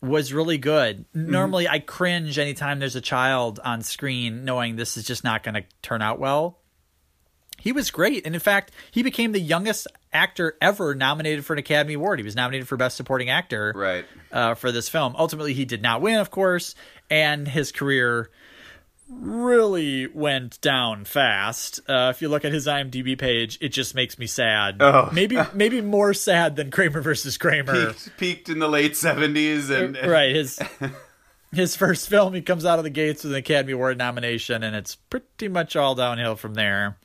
was 0.02 0.32
really 0.32 0.58
good. 0.58 1.06
Mm-hmm. 1.16 1.32
normally 1.32 1.68
i 1.68 1.80
cringe 1.80 2.38
anytime 2.38 2.80
there's 2.80 2.96
a 2.96 3.02
child 3.02 3.60
on 3.64 3.82
screen 3.82 4.46
knowing 4.46 4.76
this 4.76 4.96
is 4.98 5.04
just 5.04 5.24
not 5.24 5.44
going 5.44 5.56
to 5.56 5.64
turn 5.82 6.02
out 6.02 6.20
well. 6.20 6.60
He 7.60 7.72
was 7.72 7.90
great 7.90 8.26
and 8.26 8.36
in 8.36 8.42
fact 8.42 8.72
he 8.92 9.04
became 9.04 9.32
the 9.32 9.42
youngest 9.42 9.88
actor 10.14 10.56
ever 10.62 10.96
nominated 10.96 11.44
for 11.46 11.54
an 11.54 11.60
academy 11.60 11.96
award. 11.96 12.20
He 12.20 12.26
was 12.26 12.36
nominated 12.36 12.68
for 12.68 12.78
best 12.78 12.96
supporting 12.96 13.30
actor 13.30 13.74
right. 13.76 14.06
uh, 14.32 14.54
for 14.54 14.72
this 14.72 14.88
film. 14.90 15.16
Ultimately 15.18 15.54
he 15.54 15.66
did 15.66 15.82
not 15.82 16.02
win 16.02 16.20
of 16.20 16.32
course 16.32 16.76
and 17.10 17.48
his 17.48 17.72
career 17.72 18.30
really 19.10 20.08
went 20.08 20.60
down 20.62 21.06
fast. 21.06 21.80
Uh, 21.88 22.12
if 22.14 22.22
you 22.22 22.30
look 22.30 22.46
at 22.46 22.52
his 22.52 22.68
IMDb 22.68 23.18
page, 23.18 23.58
it 23.62 23.70
just 23.70 23.96
makes 23.96 24.18
me 24.20 24.28
sad. 24.28 24.78
Oh. 24.82 25.10
maybe 25.12 25.38
maybe 25.54 25.82
more 25.82 26.14
sad 26.14 26.56
than 26.56 26.72
Kramer 26.72 27.02
versus 27.02 27.38
Kramer. 27.38 27.94
Peaked, 27.94 28.18
peaked 28.18 28.50
in 28.50 28.60
the 28.60 28.68
late 28.68 28.98
seventies, 28.98 29.70
and 29.70 29.98
right 29.98 30.36
his 30.36 30.60
his 31.52 31.76
first 31.76 32.10
film, 32.10 32.34
he 32.34 32.42
comes 32.42 32.66
out 32.66 32.80
of 32.80 32.84
the 32.84 32.90
gates 32.90 33.24
with 33.24 33.34
an 33.34 33.40
Academy 33.40 33.74
Award 33.74 33.98
nomination, 33.98 34.64
and 34.64 34.76
it's 34.76 34.96
pretty 34.96 35.48
much 35.48 35.76
all 35.76 35.96
downhill 35.96 36.36
from 36.36 36.54
there. 36.54 36.98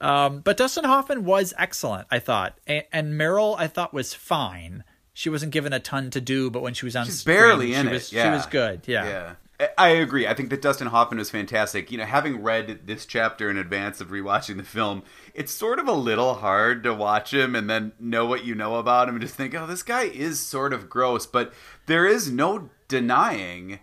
Um, 0.00 0.40
but 0.40 0.56
Dustin 0.56 0.84
Hoffman 0.84 1.24
was 1.24 1.52
excellent, 1.58 2.06
I 2.10 2.20
thought, 2.20 2.58
and, 2.66 2.84
and 2.92 3.14
Meryl 3.14 3.58
I 3.58 3.66
thought 3.66 3.92
was 3.92 4.14
fine. 4.14 4.84
She 5.12 5.28
wasn't 5.28 5.50
given 5.50 5.72
a 5.72 5.80
ton 5.80 6.10
to 6.10 6.20
do, 6.20 6.48
but 6.48 6.62
when 6.62 6.74
she 6.74 6.84
was 6.84 6.94
on, 6.94 7.06
She's 7.06 7.20
screen, 7.20 7.36
barely 7.36 7.72
she 7.72 7.74
in 7.74 7.90
was, 7.90 8.12
it. 8.12 8.16
Yeah. 8.16 8.24
She 8.24 8.36
was 8.36 8.46
good. 8.46 8.82
Yeah. 8.86 9.04
Yeah. 9.04 9.34
I- 9.76 9.88
agree. 9.88 10.26
I 10.26 10.34
think 10.34 10.50
that 10.50 10.62
Dustin 10.62 10.88
Hoffman 10.88 11.18
was 11.18 11.30
fantastic. 11.30 11.90
You 11.90 11.98
know, 11.98 12.04
having 12.04 12.42
read 12.42 12.86
this 12.86 13.04
chapter 13.04 13.50
in 13.50 13.56
advance 13.56 14.00
of 14.00 14.08
rewatching 14.08 14.56
the 14.56 14.62
film, 14.62 15.02
it's 15.34 15.52
sort 15.52 15.78
of 15.80 15.88
a 15.88 15.92
little 15.92 16.34
hard 16.34 16.84
to 16.84 16.94
watch 16.94 17.34
him 17.34 17.56
and 17.56 17.68
then 17.68 17.92
know 17.98 18.24
what 18.24 18.44
you 18.44 18.54
know 18.54 18.76
about 18.76 19.08
him 19.08 19.16
and 19.16 19.22
just 19.22 19.34
think, 19.34 19.54
oh, 19.54 19.66
this 19.66 19.82
guy 19.82 20.02
is 20.04 20.38
sort 20.38 20.72
of 20.72 20.88
gross. 20.88 21.26
But 21.26 21.52
there 21.86 22.06
is 22.06 22.30
no 22.30 22.70
denying 22.86 23.80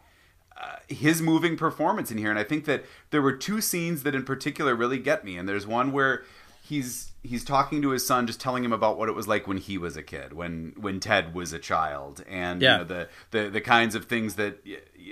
uh, 0.56 0.78
his 0.88 1.22
moving 1.22 1.58
performance 1.58 2.10
in 2.10 2.18
here. 2.18 2.30
And 2.30 2.40
I 2.40 2.44
think 2.46 2.64
that 2.66 2.86
there 3.10 3.22
were 3.22 3.36
two 3.36 3.60
scenes 3.60 4.04
that 4.04 4.16
in 4.16 4.24
particular 4.24 4.76
really 4.76 5.00
get 5.00 5.26
me. 5.26 5.38
And 5.38 5.48
there's 5.48 5.68
one 5.68 5.92
where 5.92 6.24
he's 6.62 7.12
he's 7.26 7.44
talking 7.44 7.82
to 7.82 7.90
his 7.90 8.06
son 8.06 8.28
just 8.28 8.40
telling 8.40 8.64
him 8.64 8.72
about 8.74 8.98
what 8.98 9.10
it 9.10 9.16
was 9.16 9.28
like 9.28 9.48
when 9.48 9.58
he 9.58 9.78
was 9.78 9.98
a 9.98 10.04
kid 10.04 10.34
when 10.34 10.74
when 10.78 11.00
ted 11.00 11.34
was 11.34 11.54
a 11.54 11.60
child 11.60 12.24
and 12.28 12.62
Yeah. 12.62 12.74
you 12.74 12.78
know 12.80 12.84
the, 12.86 13.10
the 13.32 13.50
the 13.50 13.62
kinds 13.62 13.96
of 13.96 14.06
things 14.06 14.36
that 14.36 14.64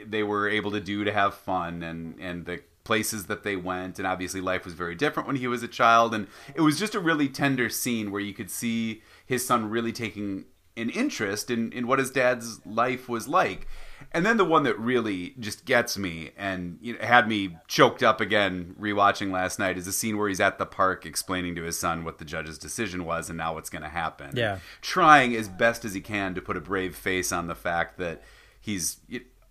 they 0.05 0.23
were 0.23 0.47
able 0.49 0.71
to 0.71 0.79
do 0.79 1.03
to 1.03 1.11
have 1.11 1.33
fun 1.35 1.83
and 1.83 2.19
and 2.19 2.45
the 2.45 2.61
places 2.83 3.27
that 3.27 3.43
they 3.43 3.55
went 3.55 3.97
and 3.97 4.05
obviously 4.05 4.41
life 4.41 4.65
was 4.65 4.73
very 4.73 4.93
different 4.95 5.25
when 5.27 5.37
he 5.37 5.47
was 5.47 5.63
a 5.63 5.67
child 5.67 6.13
and 6.13 6.27
it 6.53 6.61
was 6.61 6.77
just 6.77 6.93
a 6.95 6.99
really 6.99 7.29
tender 7.29 7.69
scene 7.69 8.11
where 8.11 8.21
you 8.21 8.33
could 8.33 8.51
see 8.51 9.01
his 9.25 9.45
son 9.47 9.69
really 9.69 9.91
taking 9.93 10.45
an 10.75 10.89
interest 10.89 11.49
in 11.49 11.71
in 11.71 11.87
what 11.87 11.99
his 11.99 12.11
dad's 12.11 12.59
life 12.65 13.07
was 13.07 13.27
like 13.27 13.67
and 14.11 14.25
then 14.25 14.37
the 14.37 14.45
one 14.45 14.63
that 14.63 14.77
really 14.79 15.35
just 15.39 15.65
gets 15.65 15.97
me 15.97 16.31
and 16.37 16.77
you 16.81 16.93
know, 16.93 16.99
had 17.05 17.27
me 17.27 17.57
choked 17.67 18.03
up 18.03 18.19
again 18.19 18.75
rewatching 18.79 19.31
last 19.31 19.59
night 19.59 19.77
is 19.77 19.85
the 19.85 19.91
scene 19.91 20.17
where 20.17 20.27
he's 20.27 20.39
at 20.39 20.57
the 20.57 20.65
park 20.65 21.05
explaining 21.05 21.55
to 21.55 21.63
his 21.63 21.77
son 21.77 22.03
what 22.03 22.17
the 22.17 22.25
judge's 22.25 22.57
decision 22.57 23.05
was 23.05 23.29
and 23.29 23.37
now 23.37 23.53
what's 23.53 23.69
going 23.69 23.81
to 23.83 23.89
happen. 23.89 24.35
Yeah. 24.35 24.59
Trying 24.81 25.35
as 25.35 25.47
best 25.47 25.85
as 25.85 25.93
he 25.93 26.01
can 26.01 26.33
to 26.35 26.41
put 26.41 26.57
a 26.57 26.61
brave 26.61 26.95
face 26.95 27.31
on 27.31 27.47
the 27.47 27.55
fact 27.55 27.97
that 27.99 28.21
he's 28.59 28.97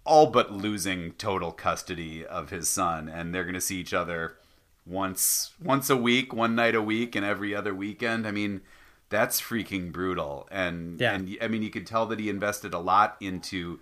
all 0.05 0.27
but 0.27 0.53
losing 0.53 1.13
total 1.13 1.53
custody 1.53 2.27
of 2.27 2.51
his 2.51 2.69
son 2.69 3.09
and 3.09 3.35
they're 3.35 3.45
going 3.45 3.55
to 3.55 3.61
see 3.61 3.79
each 3.79 3.95
other 3.95 4.37
once 4.85 5.53
once 5.63 5.89
a 5.91 5.97
week, 5.97 6.33
one 6.35 6.55
night 6.55 6.75
a 6.75 6.83
week 6.83 7.15
and 7.15 7.25
every 7.25 7.55
other 7.55 7.75
weekend. 7.75 8.27
I 8.27 8.33
mean, 8.33 8.63
that's 9.11 9.41
freaking 9.41 9.93
brutal. 9.93 10.49
And 10.51 11.01
Yeah. 11.01 11.15
and 11.15 11.37
I 11.41 11.49
mean, 11.49 11.63
you 11.63 11.71
could 11.71 11.87
tell 11.87 12.07
that 12.07 12.19
he 12.19 12.29
invested 12.29 12.75
a 12.75 12.79
lot 12.79 13.17
into 13.21 13.79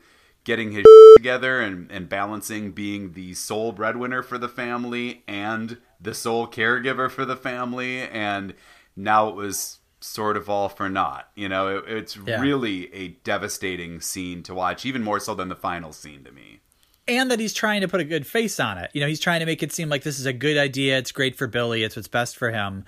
getting 0.50 0.72
his 0.72 0.84
together 1.16 1.60
and, 1.60 1.90
and 1.92 2.08
balancing 2.08 2.72
being 2.72 3.12
the 3.12 3.32
sole 3.34 3.72
breadwinner 3.72 4.22
for 4.22 4.36
the 4.38 4.48
family 4.48 5.22
and 5.28 5.78
the 6.00 6.14
sole 6.14 6.46
caregiver 6.46 7.08
for 7.10 7.24
the 7.24 7.36
family 7.36 8.00
and 8.00 8.54
now 8.96 9.28
it 9.28 9.34
was 9.34 9.78
sort 10.00 10.36
of 10.36 10.48
all 10.48 10.68
for 10.68 10.88
naught 10.88 11.28
you 11.36 11.48
know 11.48 11.68
it, 11.78 11.84
it's 11.86 12.16
Yeah. 12.16 12.40
really 12.40 12.92
a 12.94 13.08
devastating 13.22 14.00
scene 14.00 14.42
to 14.44 14.54
watch 14.54 14.84
even 14.86 15.02
more 15.04 15.20
so 15.20 15.34
than 15.34 15.48
the 15.48 15.56
final 15.56 15.92
scene 15.92 16.24
to 16.24 16.32
me 16.32 16.60
and 17.06 17.30
that 17.30 17.38
he's 17.40 17.52
trying 17.54 17.80
to 17.82 17.88
put 17.88 18.00
a 18.00 18.04
good 18.04 18.24
face 18.24 18.60
on 18.60 18.78
it. 18.78 18.88
You 18.92 19.00
know, 19.00 19.08
he's 19.08 19.18
trying 19.18 19.40
to 19.40 19.46
make 19.46 19.64
it 19.64 19.72
seem 19.72 19.88
like 19.88 20.04
this 20.04 20.20
is 20.20 20.26
a 20.26 20.32
good 20.32 20.56
idea. 20.56 20.96
It's 20.96 21.10
great 21.10 21.34
for 21.34 21.48
Billy. 21.48 21.82
It's 21.82 21.96
what's 21.96 22.06
best 22.06 22.36
for 22.36 22.52
him. 22.52 22.84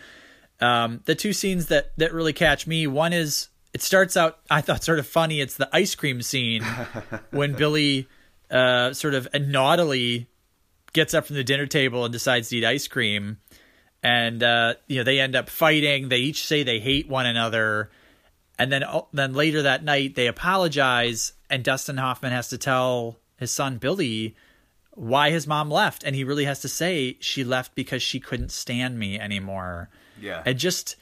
Um, 0.60 1.00
the 1.06 1.16
two 1.16 1.32
scenes 1.32 1.66
that 1.68 1.90
that 1.96 2.12
really 2.12 2.32
catch 2.32 2.64
me. 2.68 2.86
One 2.86 3.12
is 3.12 3.48
it 3.72 3.82
starts 3.82 4.16
out 4.16 4.38
I 4.50 4.60
thought 4.60 4.84
sort 4.84 4.98
of 4.98 5.06
funny. 5.06 5.40
It's 5.40 5.56
the 5.56 5.68
ice 5.72 5.94
cream 5.94 6.22
scene 6.22 6.62
when 7.30 7.54
Billy 7.54 8.08
uh, 8.50 8.92
sort 8.92 9.14
of 9.14 9.28
naughtily 9.34 10.28
gets 10.92 11.14
up 11.14 11.26
from 11.26 11.36
the 11.36 11.44
dinner 11.44 11.66
table 11.66 12.04
and 12.04 12.12
decides 12.12 12.50
to 12.50 12.56
eat 12.58 12.64
ice 12.64 12.86
cream, 12.86 13.38
and 14.02 14.42
uh, 14.42 14.74
you 14.86 14.98
know 14.98 15.04
they 15.04 15.20
end 15.20 15.34
up 15.34 15.48
fighting. 15.48 16.08
They 16.08 16.18
each 16.18 16.46
say 16.46 16.62
they 16.62 16.80
hate 16.80 17.08
one 17.08 17.26
another, 17.26 17.90
and 18.58 18.70
then 18.70 18.84
oh, 18.84 19.08
then 19.12 19.32
later 19.32 19.62
that 19.62 19.84
night 19.84 20.14
they 20.14 20.26
apologize, 20.26 21.32
and 21.48 21.64
Dustin 21.64 21.96
Hoffman 21.96 22.32
has 22.32 22.48
to 22.48 22.58
tell 22.58 23.18
his 23.36 23.50
son 23.50 23.78
Billy 23.78 24.36
why 24.94 25.30
his 25.30 25.46
mom 25.46 25.70
left, 25.70 26.04
and 26.04 26.14
he 26.14 26.24
really 26.24 26.44
has 26.44 26.60
to 26.60 26.68
say 26.68 27.16
she 27.20 27.44
left 27.44 27.74
because 27.74 28.02
she 28.02 28.20
couldn't 28.20 28.52
stand 28.52 28.98
me 28.98 29.18
anymore. 29.18 29.88
yeah 30.20 30.42
And 30.44 30.58
just 30.58 30.96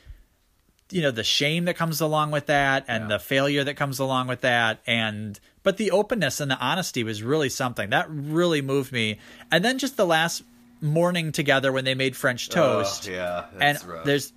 you 0.90 1.02
know 1.02 1.10
the 1.10 1.24
shame 1.24 1.64
that 1.66 1.76
comes 1.76 2.00
along 2.00 2.30
with 2.30 2.46
that 2.46 2.84
and 2.88 3.04
Yeah. 3.04 3.16
the 3.16 3.18
failure 3.18 3.64
that 3.64 3.74
comes 3.76 3.98
along 3.98 4.26
with 4.28 4.40
that. 4.42 4.80
And 4.86 5.38
but 5.62 5.76
the 5.76 5.90
openness 5.90 6.40
and 6.40 6.50
the 6.50 6.58
honesty 6.58 7.04
was 7.04 7.22
really 7.22 7.48
something 7.48 7.90
that 7.90 8.06
really 8.10 8.62
moved 8.62 8.92
me. 8.92 9.18
And 9.50 9.64
then 9.64 9.78
just 9.78 9.96
the 9.96 10.06
last 10.06 10.42
morning 10.80 11.30
together 11.32 11.70
when 11.72 11.84
they 11.84 11.94
made 11.94 12.16
french 12.16 12.48
toast 12.48 13.06
Ugh, 13.06 13.12
yeah 13.12 13.44
and 13.60 13.84
rough. 13.84 14.04
there's 14.06 14.32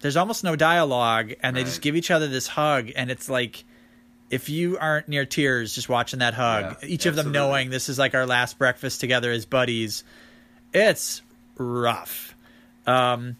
there's 0.00 0.16
almost 0.16 0.44
no 0.44 0.54
dialogue 0.56 1.32
and 1.42 1.56
they 1.56 1.64
just 1.64 1.80
give 1.80 1.96
each 1.96 2.10
other 2.10 2.28
this 2.28 2.46
hug. 2.46 2.90
And 2.96 3.10
it's 3.10 3.28
like 3.30 3.64
if 4.30 4.48
you 4.48 4.78
aren't 4.78 5.08
near 5.08 5.24
tears 5.24 5.74
just 5.74 5.88
watching 5.88 6.18
that 6.20 6.34
hug 6.34 6.76
Yeah, 6.82 6.88
each 6.88 7.06
of 7.06 7.16
them 7.16 7.32
knowing 7.32 7.70
this 7.70 7.88
is 7.88 7.98
like 7.98 8.14
our 8.14 8.26
last 8.26 8.58
breakfast 8.58 9.00
together 9.00 9.30
as 9.32 9.46
buddies 9.46 10.04
it's 10.72 11.22
rough. 11.56 12.34
Um 12.86 13.36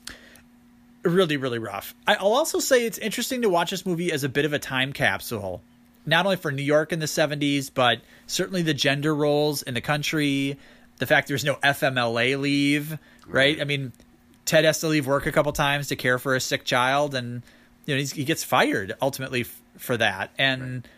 really 1.02 1.36
really 1.36 1.58
rough. 1.58 1.94
I'll 2.06 2.32
also 2.32 2.58
say 2.58 2.86
it's 2.86 2.98
interesting 2.98 3.42
to 3.42 3.48
watch 3.48 3.70
this 3.70 3.86
movie 3.86 4.12
as 4.12 4.24
a 4.24 4.28
bit 4.28 4.44
of 4.44 4.52
a 4.52 4.58
time 4.58 4.92
capsule. 4.92 5.62
Not 6.06 6.24
only 6.24 6.36
for 6.36 6.50
new 6.50 6.62
york 6.62 6.92
in 6.92 6.98
the 6.98 7.06
70s 7.06 7.70
but 7.72 8.00
certainly 8.26 8.62
the 8.62 8.74
gender 8.74 9.14
roles 9.14 9.62
in 9.62 9.74
the 9.74 9.80
country 9.80 10.58
the 10.96 11.06
fact 11.06 11.28
there's 11.28 11.44
no 11.44 11.56
fmla 11.56 12.40
leave 12.40 12.98
right, 13.26 13.60
i 13.60 13.64
mean 13.64 13.92
ted 14.46 14.64
has 14.64 14.80
to 14.80 14.88
leave 14.88 15.06
work 15.06 15.26
a 15.26 15.32
couple 15.32 15.52
times 15.52 15.88
to 15.88 15.96
care 15.96 16.18
for 16.18 16.34
a 16.34 16.40
sick 16.40 16.64
child 16.64 17.14
and 17.14 17.42
you 17.86 17.94
know 17.94 17.98
he's, 17.98 18.12
he 18.12 18.24
gets 18.24 18.44
fired 18.44 18.94
ultimately 19.02 19.42
f- 19.42 19.60
for 19.76 19.96
that. 19.96 20.30
And 20.38 20.84
th- 20.84 20.94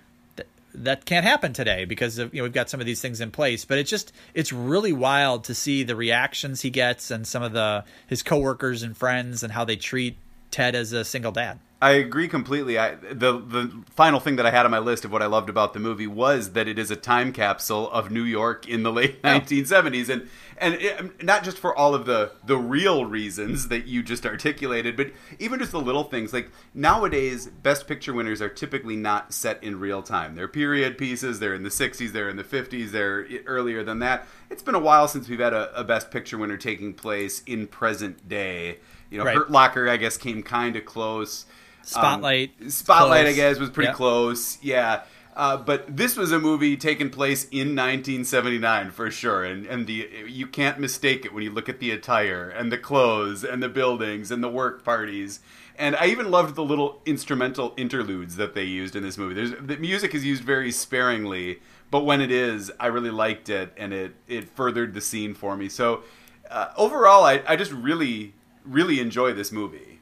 that 0.74 1.04
can't 1.04 1.24
happen 1.24 1.52
today 1.52 1.84
because 1.84 2.18
of, 2.18 2.32
you 2.34 2.40
know 2.40 2.44
we've 2.44 2.52
got 2.52 2.70
some 2.70 2.80
of 2.80 2.86
these 2.86 3.00
things 3.00 3.20
in 3.20 3.30
place. 3.30 3.64
But 3.64 3.78
it's 3.78 3.90
just 3.90 4.12
it's 4.34 4.52
really 4.52 4.92
wild 4.92 5.44
to 5.44 5.54
see 5.54 5.82
the 5.82 5.96
reactions 5.96 6.62
he 6.62 6.70
gets 6.70 7.10
and 7.10 7.26
some 7.26 7.42
of 7.42 7.52
the 7.52 7.84
his 8.06 8.22
coworkers 8.22 8.82
and 8.82 8.96
friends 8.96 9.42
and 9.42 9.52
how 9.52 9.64
they 9.64 9.76
treat 9.76 10.16
ted 10.50 10.74
as 10.74 10.92
a 10.92 11.04
single 11.04 11.32
dad 11.32 11.58
I 11.82 11.90
agree 11.94 12.28
completely. 12.28 12.78
I, 12.78 12.94
the 12.94 13.40
the 13.40 13.82
final 13.90 14.20
thing 14.20 14.36
that 14.36 14.46
I 14.46 14.52
had 14.52 14.64
on 14.64 14.70
my 14.70 14.78
list 14.78 15.04
of 15.04 15.10
what 15.10 15.20
I 15.20 15.26
loved 15.26 15.50
about 15.50 15.74
the 15.74 15.80
movie 15.80 16.06
was 16.06 16.52
that 16.52 16.68
it 16.68 16.78
is 16.78 16.92
a 16.92 16.96
time 16.96 17.32
capsule 17.32 17.90
of 17.90 18.08
New 18.08 18.22
York 18.22 18.68
in 18.68 18.84
the 18.84 18.92
late 18.92 19.20
1970s, 19.22 20.08
and 20.08 20.28
and 20.58 20.74
it, 20.74 21.00
um, 21.00 21.12
not 21.20 21.42
just 21.42 21.58
for 21.58 21.76
all 21.76 21.92
of 21.92 22.06
the 22.06 22.30
the 22.46 22.56
real 22.56 23.04
reasons 23.04 23.66
that 23.66 23.88
you 23.88 24.04
just 24.04 24.24
articulated, 24.24 24.96
but 24.96 25.10
even 25.40 25.58
just 25.58 25.72
the 25.72 25.80
little 25.80 26.04
things. 26.04 26.32
Like 26.32 26.52
nowadays, 26.72 27.48
Best 27.48 27.88
Picture 27.88 28.12
winners 28.12 28.40
are 28.40 28.48
typically 28.48 28.94
not 28.94 29.34
set 29.34 29.60
in 29.60 29.80
real 29.80 30.04
time. 30.04 30.36
They're 30.36 30.46
period 30.46 30.96
pieces. 30.96 31.40
They're 31.40 31.54
in 31.54 31.64
the 31.64 31.68
60s. 31.68 32.12
They're 32.12 32.28
in 32.28 32.36
the 32.36 32.44
50s. 32.44 32.92
They're 32.92 33.26
earlier 33.44 33.82
than 33.82 33.98
that. 33.98 34.28
It's 34.50 34.62
been 34.62 34.76
a 34.76 34.80
while 34.80 35.08
since 35.08 35.28
we've 35.28 35.40
had 35.40 35.52
a, 35.52 35.76
a 35.76 35.82
Best 35.82 36.12
Picture 36.12 36.38
winner 36.38 36.56
taking 36.56 36.94
place 36.94 37.42
in 37.44 37.66
present 37.66 38.28
day. 38.28 38.78
You 39.10 39.18
know, 39.18 39.24
Right. 39.24 39.36
Hurt 39.36 39.50
Locker, 39.50 39.88
I 39.88 39.96
guess, 39.96 40.16
came 40.16 40.44
kind 40.44 40.76
of 40.76 40.84
close. 40.84 41.44
Spotlight, 41.84 42.52
Um, 42.60 42.70
Spotlight, 42.70 43.26
I 43.26 43.32
guess, 43.32 43.58
was 43.58 43.70
pretty 43.70 43.88
Yeah. 43.88 43.94
close. 43.94 44.58
Yeah. 44.62 45.02
Uh, 45.34 45.56
but 45.56 45.96
this 45.96 46.14
was 46.16 46.30
a 46.30 46.38
movie 46.38 46.76
taking 46.76 47.08
place 47.08 47.44
in 47.50 47.74
1979 47.74 48.90
for 48.90 49.10
sure, 49.10 49.44
and 49.44 49.64
and 49.66 49.86
the 49.86 50.06
you 50.28 50.46
can't 50.46 50.78
mistake 50.78 51.24
it 51.24 51.32
when 51.32 51.42
you 51.42 51.50
look 51.50 51.68
at 51.70 51.80
the 51.80 51.90
attire 51.90 52.50
and 52.50 52.70
the 52.70 52.76
clothes 52.76 53.42
and 53.42 53.62
the 53.62 53.68
buildings 53.68 54.30
and 54.30 54.44
the 54.44 54.48
work 54.48 54.84
parties. 54.84 55.40
And 55.78 55.96
I 55.96 56.06
even 56.08 56.30
loved 56.30 56.54
the 56.54 56.62
little 56.62 57.00
instrumental 57.06 57.72
interludes 57.78 58.36
that 58.36 58.54
they 58.54 58.64
used 58.64 58.94
in 58.94 59.02
this 59.02 59.16
movie. 59.16 59.34
There's 59.34 59.52
the 59.52 59.78
music 59.78 60.14
is 60.14 60.22
used 60.22 60.44
very 60.44 60.70
sparingly, 60.70 61.60
but 61.90 62.04
when 62.04 62.20
it 62.20 62.30
is, 62.30 62.70
I 62.78 62.88
really 62.88 63.10
liked 63.10 63.48
it, 63.48 63.72
and 63.78 63.94
it 63.94 64.14
it 64.28 64.50
furthered 64.50 64.92
the 64.92 65.00
scene 65.00 65.32
for 65.32 65.56
me. 65.56 65.70
So 65.70 66.02
uh, 66.50 66.68
overall, 66.76 67.24
I 67.24 67.42
I 67.48 67.56
just 67.56 67.72
really 67.72 68.34
really 68.66 69.00
enjoy 69.00 69.32
this 69.32 69.50
movie. 69.50 70.00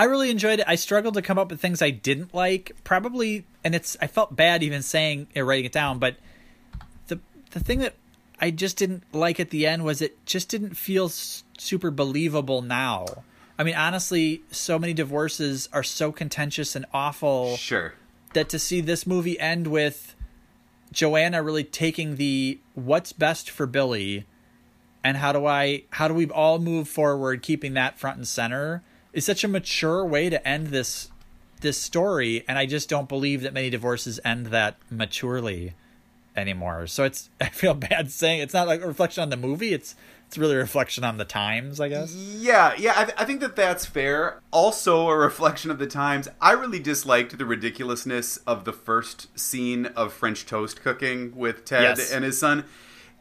I 0.00 0.04
really 0.04 0.30
enjoyed 0.30 0.60
it. 0.60 0.64
I 0.66 0.76
struggled 0.76 1.12
to 1.14 1.20
come 1.22 1.38
up 1.38 1.50
with 1.50 1.60
things 1.60 1.82
I 1.82 1.90
didn't 1.90 2.34
like. 2.34 2.72
Probably, 2.84 3.44
and 3.62 3.74
it's 3.74 3.98
I 4.00 4.06
felt 4.06 4.34
bad 4.34 4.62
even 4.62 4.80
saying 4.80 5.26
or 5.36 5.44
writing 5.44 5.66
it 5.66 5.72
down. 5.72 5.98
But 5.98 6.16
the 7.08 7.20
the 7.50 7.60
thing 7.60 7.80
that 7.80 7.96
I 8.40 8.50
just 8.50 8.78
didn't 8.78 9.02
like 9.12 9.38
at 9.38 9.50
the 9.50 9.66
end 9.66 9.84
was 9.84 10.00
it 10.00 10.24
just 10.24 10.48
didn't 10.48 10.74
feel 10.74 11.04
s- 11.06 11.44
super 11.58 11.90
believable 11.90 12.62
now. 12.62 13.04
I 13.58 13.62
mean, 13.62 13.74
honestly, 13.74 14.42
so 14.50 14.78
many 14.78 14.94
divorces 14.94 15.68
are 15.70 15.82
so 15.82 16.12
contentious 16.12 16.74
and 16.74 16.86
awful 16.94 17.58
Sure. 17.58 17.92
that 18.32 18.48
to 18.48 18.58
see 18.58 18.80
this 18.80 19.06
movie 19.06 19.38
end 19.38 19.66
with 19.66 20.14
Joanna 20.92 21.42
really 21.42 21.64
taking 21.64 22.16
the 22.16 22.58
what's 22.74 23.12
best 23.12 23.50
for 23.50 23.66
Billy 23.66 24.24
and 25.04 25.18
how 25.18 25.32
do 25.32 25.44
I 25.44 25.82
how 25.90 26.08
do 26.08 26.14
we 26.14 26.26
all 26.30 26.58
move 26.58 26.88
forward 26.88 27.42
keeping 27.42 27.74
that 27.74 27.98
front 27.98 28.16
and 28.16 28.26
center 28.26 28.82
is 29.12 29.24
such 29.24 29.44
a 29.44 29.48
mature 29.48 30.04
way 30.04 30.30
to 30.30 30.46
end 30.46 30.68
this 30.68 31.10
this 31.60 31.76
story 31.76 32.42
and 32.48 32.56
I 32.58 32.64
just 32.64 32.88
don't 32.88 33.08
believe 33.08 33.42
that 33.42 33.52
many 33.52 33.68
divorces 33.70 34.18
end 34.24 34.46
that 34.46 34.76
maturely. 34.90 35.74
anymore. 36.36 36.86
So 36.86 37.04
it's 37.04 37.28
I 37.40 37.48
feel 37.50 37.74
bad 37.74 38.10
saying 38.10 38.40
it's 38.40 38.54
not 38.54 38.66
like 38.66 38.80
a 38.82 38.86
reflection 38.86 39.22
on 39.22 39.30
the 39.30 39.36
movie. 39.36 39.72
It's 39.74 39.94
it's 40.26 40.38
really 40.38 40.54
a 40.54 40.58
reflection 40.58 41.02
on 41.02 41.18
the 41.18 41.24
times, 41.24 41.80
I 41.80 41.88
guess. 41.88 42.14
Yeah, 42.14 42.72
yeah, 42.78 42.92
I, 42.96 43.04
th- 43.04 43.16
I 43.18 43.24
think 43.24 43.40
that 43.40 43.56
that's 43.56 43.84
fair. 43.84 44.40
Also, 44.52 45.08
a 45.08 45.16
reflection 45.16 45.72
of 45.72 45.80
the 45.80 45.88
times. 45.88 46.28
I 46.40 46.52
really 46.52 46.78
disliked 46.78 47.36
the 47.36 47.44
ridiculousness 47.44 48.36
of 48.46 48.64
the 48.64 48.72
first 48.72 49.26
scene 49.36 49.86
of 49.86 50.12
French 50.12 50.46
toast 50.46 50.82
cooking 50.82 51.34
with 51.36 51.64
Ted 51.64 51.82
Yes. 51.98 52.12
and 52.12 52.24
his 52.24 52.38
son. 52.38 52.64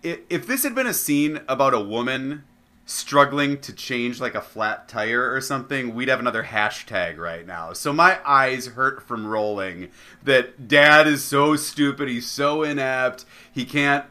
If 0.03 0.45
this 0.45 0.61
had 0.61 0.75
been 0.75 0.85
a 0.85 0.93
scene 0.93 1.41
about 1.47 1.73
a 1.73 1.79
woman 1.81 2.43
struggling 2.89 3.59
to 3.61 3.71
change 3.71 4.19
like 4.19 4.33
a 4.33 4.41
flat 4.41 4.89
tire 4.89 5.31
or 5.31 5.39
something, 5.41 5.93
we'd 5.93 6.09
have 6.09 6.19
another 6.19 6.43
hashtag 6.43 7.17
right 7.17 7.45
now. 7.45 7.71
So 7.71 7.93
my 7.93 8.17
eyes 8.25 8.67
hurt 8.67 9.03
from 9.03 9.27
rolling 9.27 9.89
that 10.23 10.67
dad 10.67 11.05
is 11.07 11.23
so 11.23 11.55
stupid, 11.55 12.09
he's 12.09 12.27
so 12.27 12.63
inept, 12.63 13.25
he 13.51 13.63
can't 13.63 14.05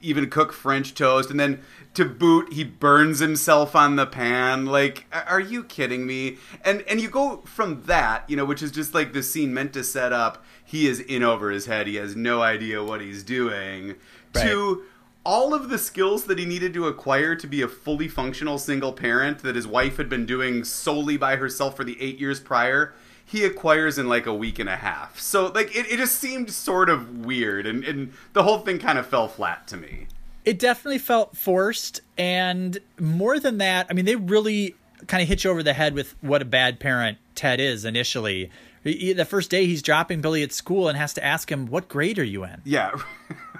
even 0.00 0.28
cook 0.30 0.52
French 0.52 0.94
toast, 0.94 1.30
and 1.30 1.38
then 1.38 1.60
to 1.94 2.04
boot, 2.04 2.52
he 2.52 2.64
burns 2.64 3.20
himself 3.20 3.76
on 3.76 3.94
the 3.96 4.06
pan. 4.06 4.66
Like, 4.66 5.06
are 5.12 5.40
you 5.40 5.62
kidding 5.62 6.04
me? 6.06 6.38
And 6.64 6.82
and 6.88 7.00
you 7.00 7.08
go 7.08 7.42
from 7.44 7.82
that, 7.82 8.28
you 8.28 8.36
know, 8.36 8.44
which 8.44 8.62
is 8.62 8.72
just 8.72 8.94
like 8.94 9.12
the 9.12 9.22
scene 9.22 9.54
meant 9.54 9.74
to 9.74 9.84
set 9.84 10.12
up. 10.12 10.44
He 10.64 10.88
is 10.88 11.00
in 11.00 11.22
over 11.22 11.50
his 11.50 11.66
head. 11.66 11.86
He 11.86 11.96
has 11.96 12.16
no 12.16 12.42
idea 12.42 12.82
what 12.82 13.00
he's 13.00 13.22
doing. 13.22 13.96
To 14.34 14.84
all 15.24 15.54
of 15.54 15.68
the 15.68 15.78
skills 15.78 16.24
that 16.24 16.38
he 16.38 16.44
needed 16.44 16.74
to 16.74 16.86
acquire 16.86 17.34
to 17.36 17.46
be 17.46 17.62
a 17.62 17.68
fully 17.68 18.08
functional 18.08 18.58
single 18.58 18.92
parent 18.92 19.38
that 19.40 19.54
his 19.56 19.66
wife 19.66 19.96
had 19.96 20.08
been 20.08 20.26
doing 20.26 20.64
solely 20.64 21.16
by 21.16 21.36
herself 21.36 21.76
for 21.76 21.84
the 21.84 22.00
eight 22.00 22.18
years 22.18 22.40
prior 22.40 22.92
he 23.24 23.44
acquires 23.44 23.98
in 23.98 24.08
like 24.08 24.26
a 24.26 24.34
week 24.34 24.58
and 24.58 24.68
a 24.68 24.76
half 24.76 25.18
so 25.20 25.46
like 25.54 25.74
it, 25.76 25.86
it 25.90 25.96
just 25.96 26.18
seemed 26.18 26.50
sort 26.50 26.90
of 26.90 27.24
weird 27.24 27.66
and, 27.66 27.84
and 27.84 28.12
the 28.32 28.42
whole 28.42 28.58
thing 28.58 28.78
kind 28.78 28.98
of 28.98 29.06
fell 29.06 29.28
flat 29.28 29.66
to 29.68 29.76
me 29.76 30.06
It 30.44 30.58
definitely 30.58 30.98
felt 30.98 31.36
forced, 31.36 32.00
and 32.18 32.78
more 32.98 33.38
than 33.38 33.58
that, 33.58 33.86
I 33.88 33.92
mean, 33.92 34.06
they 34.06 34.16
really 34.16 34.74
kind 35.06 35.22
of 35.22 35.28
hit 35.28 35.44
you 35.44 35.50
over 35.50 35.62
the 35.62 35.72
head 35.72 35.94
with 35.94 36.16
what 36.20 36.42
a 36.42 36.44
bad 36.44 36.80
parent 36.80 37.18
Ted 37.36 37.60
is 37.60 37.84
initially. 37.84 38.50
He- 38.82 39.12
The 39.12 39.24
first 39.24 39.50
day 39.50 39.66
he's 39.66 39.82
dropping 39.82 40.20
Billy 40.20 40.42
at 40.42 40.52
school 40.52 40.88
and 40.88 40.98
has 40.98 41.14
to 41.14 41.24
ask 41.24 41.50
him, 41.50 41.66
"What 41.66 41.88
grade 41.88 42.18
are 42.18 42.24
you 42.24 42.42
in?" 42.42 42.60
yeah 42.64 42.90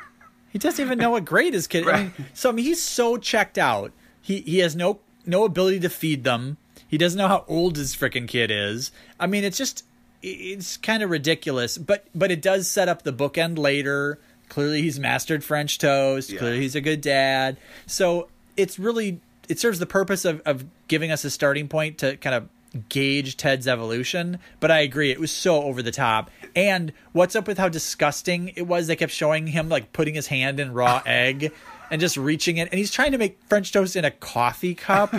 He 0.52 0.58
doesn't 0.58 0.84
even 0.84 0.98
know 0.98 1.10
what 1.10 1.24
grade 1.24 1.54
his 1.54 1.66
kid. 1.66 1.88
I 1.88 2.02
mean, 2.02 2.12
so 2.34 2.50
I 2.50 2.52
mean, 2.52 2.66
he's 2.66 2.82
so 2.82 3.16
checked 3.16 3.56
out. 3.56 3.92
He 4.20 4.40
he 4.42 4.58
has 4.58 4.76
no 4.76 5.00
no 5.24 5.44
ability 5.44 5.80
to 5.80 5.88
feed 5.88 6.24
them. 6.24 6.58
He 6.86 6.98
doesn't 6.98 7.16
know 7.16 7.28
how 7.28 7.44
old 7.48 7.78
his 7.78 7.96
freaking 7.96 8.28
kid 8.28 8.50
is. 8.50 8.92
I 9.18 9.26
mean, 9.26 9.44
it's 9.44 9.56
just 9.56 9.84
it's 10.22 10.76
kind 10.76 11.02
of 11.02 11.10
ridiculous. 11.10 11.78
But 11.78 12.06
but 12.14 12.30
it 12.30 12.42
does 12.42 12.70
set 12.70 12.88
up 12.88 13.02
the 13.02 13.12
bookend 13.12 13.58
later. 13.58 14.18
Clearly, 14.50 14.82
he's 14.82 15.00
mastered 15.00 15.42
French 15.42 15.78
toast. 15.78 16.30
Yeah. 16.30 16.38
Clearly, 16.38 16.60
he's 16.60 16.74
a 16.74 16.82
good 16.82 17.00
dad. 17.00 17.56
So 17.86 18.28
it's 18.56 18.78
really 18.78 19.20
it 19.48 19.58
serves 19.58 19.78
the 19.78 19.86
purpose 19.86 20.26
of 20.26 20.42
of 20.44 20.66
giving 20.88 21.10
us 21.10 21.24
a 21.24 21.30
starting 21.30 21.68
point 21.68 21.98
to 21.98 22.18
kind 22.18 22.34
of 22.34 22.48
gauge 22.88 23.36
Ted's 23.36 23.66
evolution. 23.68 24.38
But 24.60 24.70
I 24.70 24.80
agree, 24.80 25.10
it 25.10 25.20
was 25.20 25.30
so 25.30 25.62
over 25.62 25.82
the 25.82 25.90
top. 25.92 26.30
And 26.56 26.92
what's 27.12 27.34
up 27.36 27.46
with 27.46 27.58
how 27.58 27.68
disgusting 27.68 28.52
it 28.56 28.66
was? 28.66 28.86
They 28.86 28.96
kept 28.96 29.12
showing 29.12 29.46
him 29.48 29.68
like 29.68 29.92
putting 29.92 30.14
his 30.14 30.26
hand 30.28 30.60
in 30.60 30.72
raw 30.72 31.02
egg 31.06 31.52
and 31.90 32.00
just 32.00 32.16
reaching 32.16 32.56
it, 32.56 32.68
and 32.70 32.78
he's 32.78 32.90
trying 32.90 33.12
to 33.12 33.18
make 33.18 33.38
French 33.48 33.70
toast 33.72 33.96
in 33.96 34.04
a 34.04 34.10
coffee 34.10 34.74
cup. 34.74 35.14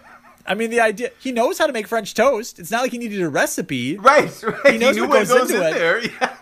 I 0.46 0.54
mean, 0.54 0.70
the 0.70 0.80
idea 0.80 1.10
he 1.20 1.30
knows 1.32 1.58
how 1.58 1.66
to 1.66 1.72
make 1.72 1.86
French 1.86 2.14
toast. 2.14 2.58
It's 2.58 2.70
not 2.70 2.82
like 2.82 2.90
he 2.92 2.98
needed 2.98 3.20
a 3.22 3.28
recipe. 3.28 3.96
right 3.98 4.42
right 4.42 4.72
He 4.72 4.78
knows 4.78 4.96
knew 4.96 5.06
what 5.08 5.28
goes 5.28 5.30
into 5.30 5.56
in 5.60 5.62
it. 5.62 5.74
there 5.74 5.98
yeah 6.04 6.36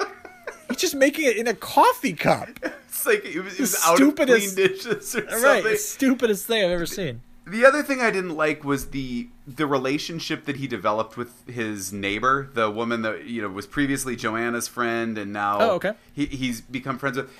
He's 0.68 0.76
just 0.78 0.94
making 0.94 1.26
it 1.26 1.36
in 1.36 1.46
a 1.48 1.54
coffee 1.54 2.12
cup. 2.14 2.48
it's 2.62 3.04
like 3.04 3.24
it 3.24 3.40
was, 3.40 3.54
it 3.54 3.60
was 3.60 3.72
The 3.72 3.78
out 3.88 4.00
of 4.00 4.16
clean 4.16 4.40
stupidest- 4.40 4.56
dishes 4.56 5.16
or 5.16 5.20
Right, 5.22 5.40
something 5.40 5.64
the 5.72 5.76
stupidest 5.78 6.46
thing 6.46 6.64
I've 6.64 6.70
ever 6.70 6.86
seen. 6.86 7.20
The 7.50 7.64
other 7.64 7.82
thing 7.82 8.00
I 8.00 8.10
didn't 8.10 8.36
like 8.36 8.62
was 8.64 8.90
the 8.90 9.28
the 9.46 9.66
relationship 9.66 10.44
that 10.44 10.56
he 10.56 10.66
developed 10.68 11.16
with 11.16 11.46
his 11.48 11.92
neighbor, 11.92 12.48
the 12.52 12.70
woman 12.70 13.02
that 13.02 13.24
you 13.24 13.42
know 13.42 13.48
was 13.48 13.66
previously 13.66 14.14
Joanna's 14.16 14.68
friend, 14.68 15.18
and 15.18 15.32
now 15.32 15.58
Oh, 15.60 15.70
okay. 15.72 15.94
he, 16.12 16.26
he's 16.26 16.60
become 16.60 16.98
friends 16.98 17.16
with. 17.16 17.30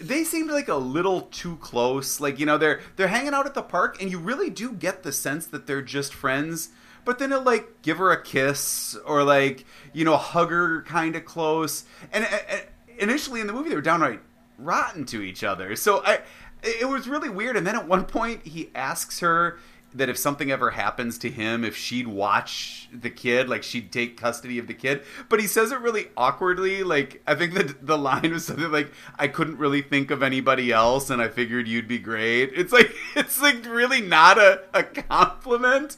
They 0.00 0.24
seemed 0.24 0.50
like 0.50 0.68
a 0.68 0.76
little 0.76 1.22
too 1.22 1.56
close. 1.56 2.20
Like 2.20 2.38
you 2.38 2.46
know 2.46 2.58
they're 2.58 2.80
they're 2.96 3.08
hanging 3.08 3.34
out 3.34 3.46
at 3.46 3.54
the 3.54 3.62
park, 3.62 4.00
and 4.00 4.10
you 4.10 4.18
really 4.18 4.50
do 4.50 4.72
get 4.72 5.02
the 5.02 5.12
sense 5.12 5.46
that 5.48 5.66
they're 5.66 5.82
just 5.82 6.14
friends. 6.14 6.68
But 7.04 7.18
then 7.18 7.30
he'll 7.30 7.42
like 7.42 7.82
give 7.82 7.98
her 7.98 8.10
a 8.12 8.22
kiss 8.22 8.96
or 9.04 9.24
like 9.24 9.64
you 9.92 10.04
know 10.04 10.16
hug 10.16 10.50
her 10.50 10.82
kind 10.82 11.16
of 11.16 11.24
close. 11.24 11.84
And 12.12 12.24
uh, 12.24 12.56
initially 12.98 13.40
in 13.40 13.46
the 13.46 13.52
movie 13.52 13.70
they 13.70 13.74
were 13.76 13.80
downright 13.82 14.20
rotten 14.58 15.04
to 15.06 15.22
each 15.22 15.44
other. 15.44 15.76
So 15.76 16.02
I 16.04 16.20
it 16.66 16.88
was 16.88 17.08
really 17.08 17.28
weird. 17.28 17.56
And 17.56 17.66
then 17.66 17.76
at 17.76 17.86
one 17.88 18.04
point 18.04 18.46
he 18.46 18.70
asks 18.74 19.20
her 19.20 19.58
that 19.94 20.08
if 20.08 20.18
something 20.18 20.50
ever 20.50 20.72
happens 20.72 21.16
to 21.18 21.30
him, 21.30 21.64
if 21.64 21.76
she'd 21.76 22.06
watch 22.06 22.88
the 22.92 23.10
kid, 23.10 23.48
like 23.48 23.62
she'd 23.62 23.90
take 23.90 24.16
custody 24.16 24.58
of 24.58 24.66
the 24.66 24.74
kid. 24.74 25.02
But 25.28 25.40
he 25.40 25.46
says 25.46 25.72
it 25.72 25.80
really 25.80 26.08
awkwardly. 26.16 26.82
Like 26.82 27.22
I 27.26 27.34
think 27.34 27.54
that 27.54 27.86
the 27.86 27.96
line 27.98 28.32
was 28.32 28.46
something 28.46 28.70
like, 28.70 28.92
"I 29.18 29.28
couldn't 29.28 29.58
really 29.58 29.82
think 29.82 30.10
of 30.10 30.22
anybody 30.22 30.72
else, 30.72 31.08
and 31.10 31.22
I 31.22 31.28
figured 31.28 31.66
you'd 31.66 31.88
be 31.88 31.98
great." 31.98 32.52
It's 32.54 32.72
like 32.72 32.94
it's 33.16 33.40
like 33.40 33.64
really 33.64 34.00
not 34.00 34.38
a, 34.38 34.62
a 34.74 34.82
compliment. 34.82 35.96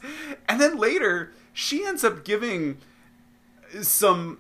And 0.49 0.61
then 0.61 0.77
later 0.77 1.33
she 1.53 1.85
ends 1.85 2.05
up 2.05 2.25
giving 2.25 2.79
some 3.83 4.39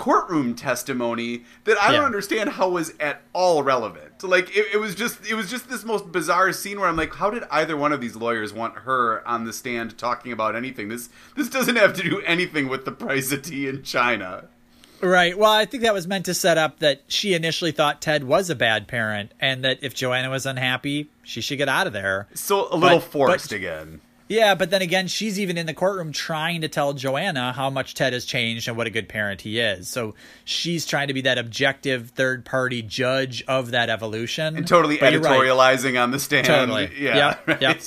courtroom 0.00 0.54
testimony 0.54 1.44
that 1.64 1.76
I 1.80 1.92
don't 1.92 2.06
understand 2.06 2.48
how 2.48 2.70
was 2.70 2.94
at 2.98 3.20
all 3.34 3.62
relevant. 3.62 4.22
Like 4.22 4.48
it, 4.56 4.66
it 4.72 4.78
was 4.78 4.94
just 4.94 5.24
it 5.30 5.34
was 5.34 5.50
just 5.50 5.68
this 5.68 5.84
most 5.84 6.10
bizarre 6.10 6.52
scene 6.52 6.80
where 6.80 6.88
I'm 6.88 6.96
like, 6.96 7.14
how 7.14 7.28
did 7.30 7.44
either 7.50 7.76
one 7.76 7.92
of 7.92 8.00
these 8.00 8.16
lawyers 8.16 8.52
want 8.54 8.74
her 8.78 9.26
on 9.28 9.44
the 9.44 9.52
stand 9.52 9.98
talking 9.98 10.32
about 10.32 10.56
anything? 10.56 10.88
This 10.88 11.10
this 11.36 11.50
doesn't 11.50 11.76
have 11.76 11.92
to 11.94 12.02
do 12.02 12.20
anything 12.22 12.68
with 12.68 12.86
the 12.86 12.92
price 12.92 13.30
of 13.30 13.42
tea 13.42 13.68
in 13.68 13.82
China. 13.82 14.44
Right. 15.02 15.36
Well, 15.36 15.52
I 15.52 15.66
think 15.66 15.82
that 15.82 15.94
was 15.94 16.06
meant 16.06 16.24
to 16.26 16.34
set 16.34 16.56
up 16.58 16.78
that 16.80 17.02
she 17.08 17.34
initially 17.34 17.72
thought 17.72 18.00
Ted 18.02 18.24
was 18.24 18.48
a 18.50 18.54
bad 18.54 18.88
parent 18.88 19.32
and 19.38 19.62
that 19.64 19.78
if 19.82 19.94
Joanna 19.94 20.28
was 20.30 20.44
unhappy, 20.46 21.08
she 21.22 21.40
should 21.42 21.58
get 21.58 21.68
out 21.68 21.86
of 21.86 21.92
there. 21.92 22.26
So 22.34 22.68
a 22.72 22.76
little 22.76 22.98
But- 22.98 23.04
forced 23.06 23.50
but- 23.50 23.56
again. 23.56 24.00
Yeah, 24.30 24.54
but 24.54 24.70
then 24.70 24.80
again, 24.80 25.08
she's 25.08 25.40
even 25.40 25.58
in 25.58 25.66
the 25.66 25.74
courtroom 25.74 26.12
trying 26.12 26.60
to 26.60 26.68
tell 26.68 26.92
Joanna 26.92 27.52
how 27.52 27.68
much 27.68 27.94
Ted 27.94 28.12
has 28.12 28.24
changed 28.24 28.68
and 28.68 28.76
what 28.76 28.86
a 28.86 28.90
good 28.90 29.08
parent 29.08 29.40
he 29.40 29.58
is. 29.58 29.88
So 29.88 30.14
she's 30.44 30.86
trying 30.86 31.08
to 31.08 31.14
be 31.14 31.22
that 31.22 31.36
objective 31.36 32.10
third 32.10 32.44
party 32.44 32.80
judge 32.80 33.42
of 33.48 33.72
that 33.72 33.90
evolution. 33.90 34.56
And 34.56 34.68
totally 34.68 34.98
But 34.98 35.12
you're 35.12 35.20
right. 35.20 35.40
editorializing 35.40 36.00
on 36.00 36.12
the 36.12 36.20
stand. 36.20 36.46
Totally. 36.46 36.92
Yeah. 36.96 37.16
Yep, 37.16 37.48
right. 37.48 37.60
yep. 37.60 37.80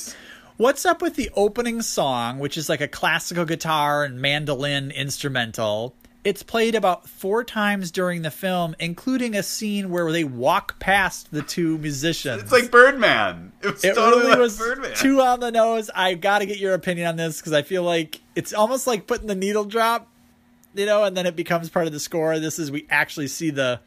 What's 0.57 0.85
up 0.85 1.01
with 1.01 1.15
the 1.15 1.31
opening 1.33 1.81
song, 1.81 2.39
which 2.39 2.57
is 2.57 2.67
like 2.67 2.81
a 2.81 2.89
classical 2.89 3.45
guitar 3.45 4.03
and 4.03 4.19
mandolin 4.19 4.91
instrumental? 4.91 5.95
It's 6.23 6.41
played 6.41 6.73
about 6.73 7.09
four 7.09 7.43
times 7.43 7.91
during 7.91 8.21
the 8.21 8.31
film, 8.31 8.75
including 8.79 9.35
a 9.35 9.43
scene 9.43 9.89
where 9.89 10.09
they 10.11 10.23
walk 10.23 10.79
past 10.79 11.31
the 11.31 11.41
two 11.41 11.77
musicians. 11.79 12.43
It's 12.43 12.51
like 12.51 12.71
Birdman. 12.71 13.51
It 13.61 13.73
was 13.73 13.83
it 13.83 13.95
totally 13.95 14.21
really 14.21 14.29
like 14.29 14.39
was 14.39 14.57
Birdman. 14.57 14.95
too 14.95 15.21
on 15.21 15.41
the 15.41 15.51
nose. 15.51 15.89
I 15.93 16.13
got 16.13 16.39
to 16.39 16.45
get 16.45 16.59
your 16.59 16.73
opinion 16.73 17.07
on 17.07 17.17
this 17.17 17.39
because 17.39 17.51
I 17.51 17.61
feel 17.61 17.83
like 17.83 18.21
it's 18.35 18.53
almost 18.53 18.87
like 18.87 19.05
putting 19.05 19.27
the 19.27 19.35
needle 19.35 19.65
drop, 19.65 20.07
you 20.73 20.85
know, 20.85 21.03
and 21.03 21.17
then 21.17 21.25
it 21.25 21.35
becomes 21.35 21.69
part 21.69 21.87
of 21.87 21.93
the 21.93 21.99
score. 21.99 22.39
This 22.39 22.57
is 22.57 22.71
we 22.71 22.87
actually 22.89 23.27
see 23.27 23.49
the 23.49 23.81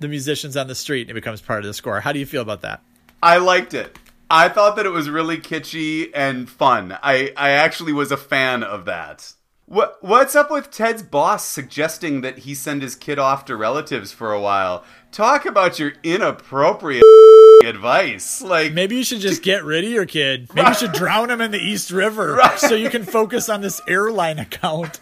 the 0.00 0.08
musicians 0.08 0.56
on 0.56 0.68
the 0.68 0.74
street 0.76 1.02
and 1.02 1.10
it 1.10 1.14
becomes 1.14 1.40
part 1.40 1.60
of 1.60 1.66
the 1.66 1.74
score. 1.74 2.00
How 2.00 2.12
do 2.12 2.20
you 2.20 2.26
feel 2.26 2.42
about 2.42 2.60
that? 2.60 2.82
I 3.20 3.38
liked 3.38 3.74
it. 3.74 3.98
I 4.30 4.48
thought 4.48 4.76
that 4.76 4.86
it 4.86 4.90
was 4.90 5.08
really 5.08 5.38
kitschy 5.38 6.10
and 6.14 6.48
fun. 6.48 6.96
I, 7.02 7.32
I 7.36 7.50
actually 7.50 7.92
was 7.92 8.12
a 8.12 8.16
fan 8.16 8.62
of 8.62 8.84
that. 8.84 9.32
What 9.68 9.98
what's 10.02 10.34
up 10.34 10.50
with 10.50 10.70
Ted's 10.70 11.02
boss 11.02 11.44
suggesting 11.44 12.22
that 12.22 12.38
he 12.38 12.54
send 12.54 12.80
his 12.80 12.96
kid 12.96 13.18
off 13.18 13.44
to 13.46 13.54
relatives 13.56 14.12
for 14.12 14.32
a 14.32 14.40
while? 14.40 14.82
Talk 15.12 15.44
about 15.44 15.78
your 15.78 15.92
inappropriate 16.02 17.04
advice. 17.64 18.40
Like 18.40 18.72
Maybe 18.72 18.96
you 18.96 19.04
should 19.04 19.20
just 19.20 19.42
get 19.42 19.64
rid 19.64 19.84
of 19.84 19.90
your 19.90 20.06
kid. 20.06 20.48
Maybe 20.54 20.68
you 20.68 20.74
should 20.74 20.92
drown 20.94 21.30
him 21.30 21.42
in 21.42 21.50
the 21.50 21.58
East 21.60 21.90
River 21.90 22.34
Right. 22.38 22.58
so 22.58 22.74
you 22.74 22.88
can 22.88 23.04
focus 23.04 23.50
on 23.50 23.60
this 23.60 23.82
airline 23.86 24.38
account. 24.38 25.00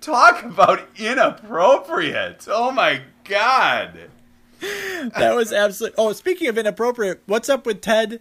talk 0.00 0.42
about 0.42 0.82
inappropriate. 0.96 2.46
Oh 2.50 2.72
my 2.72 3.02
god. 3.22 4.10
That 4.60 5.34
was 5.36 5.52
absolutely. 5.52 5.94
Oh, 5.98 6.12
speaking 6.12 6.48
of 6.48 6.58
inappropriate, 6.58 7.22
what's 7.26 7.48
up 7.48 7.64
with 7.64 7.80
Ted 7.80 8.18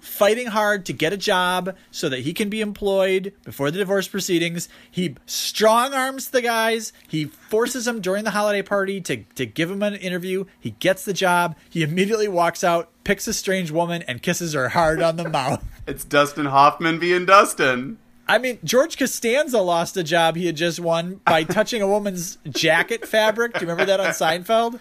fighting 0.00 0.48
hard 0.48 0.86
to 0.86 0.92
get 0.92 1.12
a 1.12 1.16
job 1.16 1.74
so 1.90 2.08
that 2.08 2.20
he 2.20 2.32
can 2.32 2.48
be 2.48 2.60
employed 2.60 3.32
before 3.44 3.70
the 3.70 3.78
divorce 3.78 4.08
proceedings? 4.08 4.68
He 4.90 5.16
strong 5.26 5.94
arms 5.94 6.30
the 6.30 6.42
guys. 6.42 6.92
He 7.06 7.24
forces 7.24 7.84
them 7.84 8.00
during 8.00 8.24
the 8.24 8.30
holiday 8.30 8.62
party 8.62 9.00
to 9.02 9.24
to 9.34 9.46
give 9.46 9.70
him 9.70 9.82
an 9.82 9.94
interview. 9.94 10.44
He 10.58 10.70
gets 10.72 11.04
the 11.04 11.12
job. 11.12 11.56
He 11.68 11.82
immediately 11.82 12.28
walks 12.28 12.62
out, 12.64 12.90
picks 13.04 13.26
a 13.28 13.32
strange 13.32 13.70
woman, 13.70 14.02
and 14.02 14.22
kisses 14.22 14.54
her 14.54 14.70
hard 14.70 15.02
on 15.02 15.16
the 15.16 15.28
mouth. 15.28 15.64
It's 15.86 16.04
Dustin 16.04 16.46
Hoffman 16.46 16.98
being 16.98 17.24
Dustin. 17.24 17.98
I 18.28 18.36
mean, 18.38 18.58
George 18.62 18.98
Costanza 18.98 19.58
lost 19.60 19.96
a 19.96 20.02
job 20.04 20.36
he 20.36 20.46
had 20.46 20.56
just 20.56 20.78
won 20.78 21.20
by 21.24 21.42
touching 21.44 21.80
a 21.80 21.88
woman's 21.88 22.36
jacket 22.48 23.06
fabric. 23.08 23.54
Do 23.54 23.60
you 23.60 23.70
remember 23.70 23.86
that 23.86 24.00
on 24.00 24.08
Seinfeld? 24.08 24.78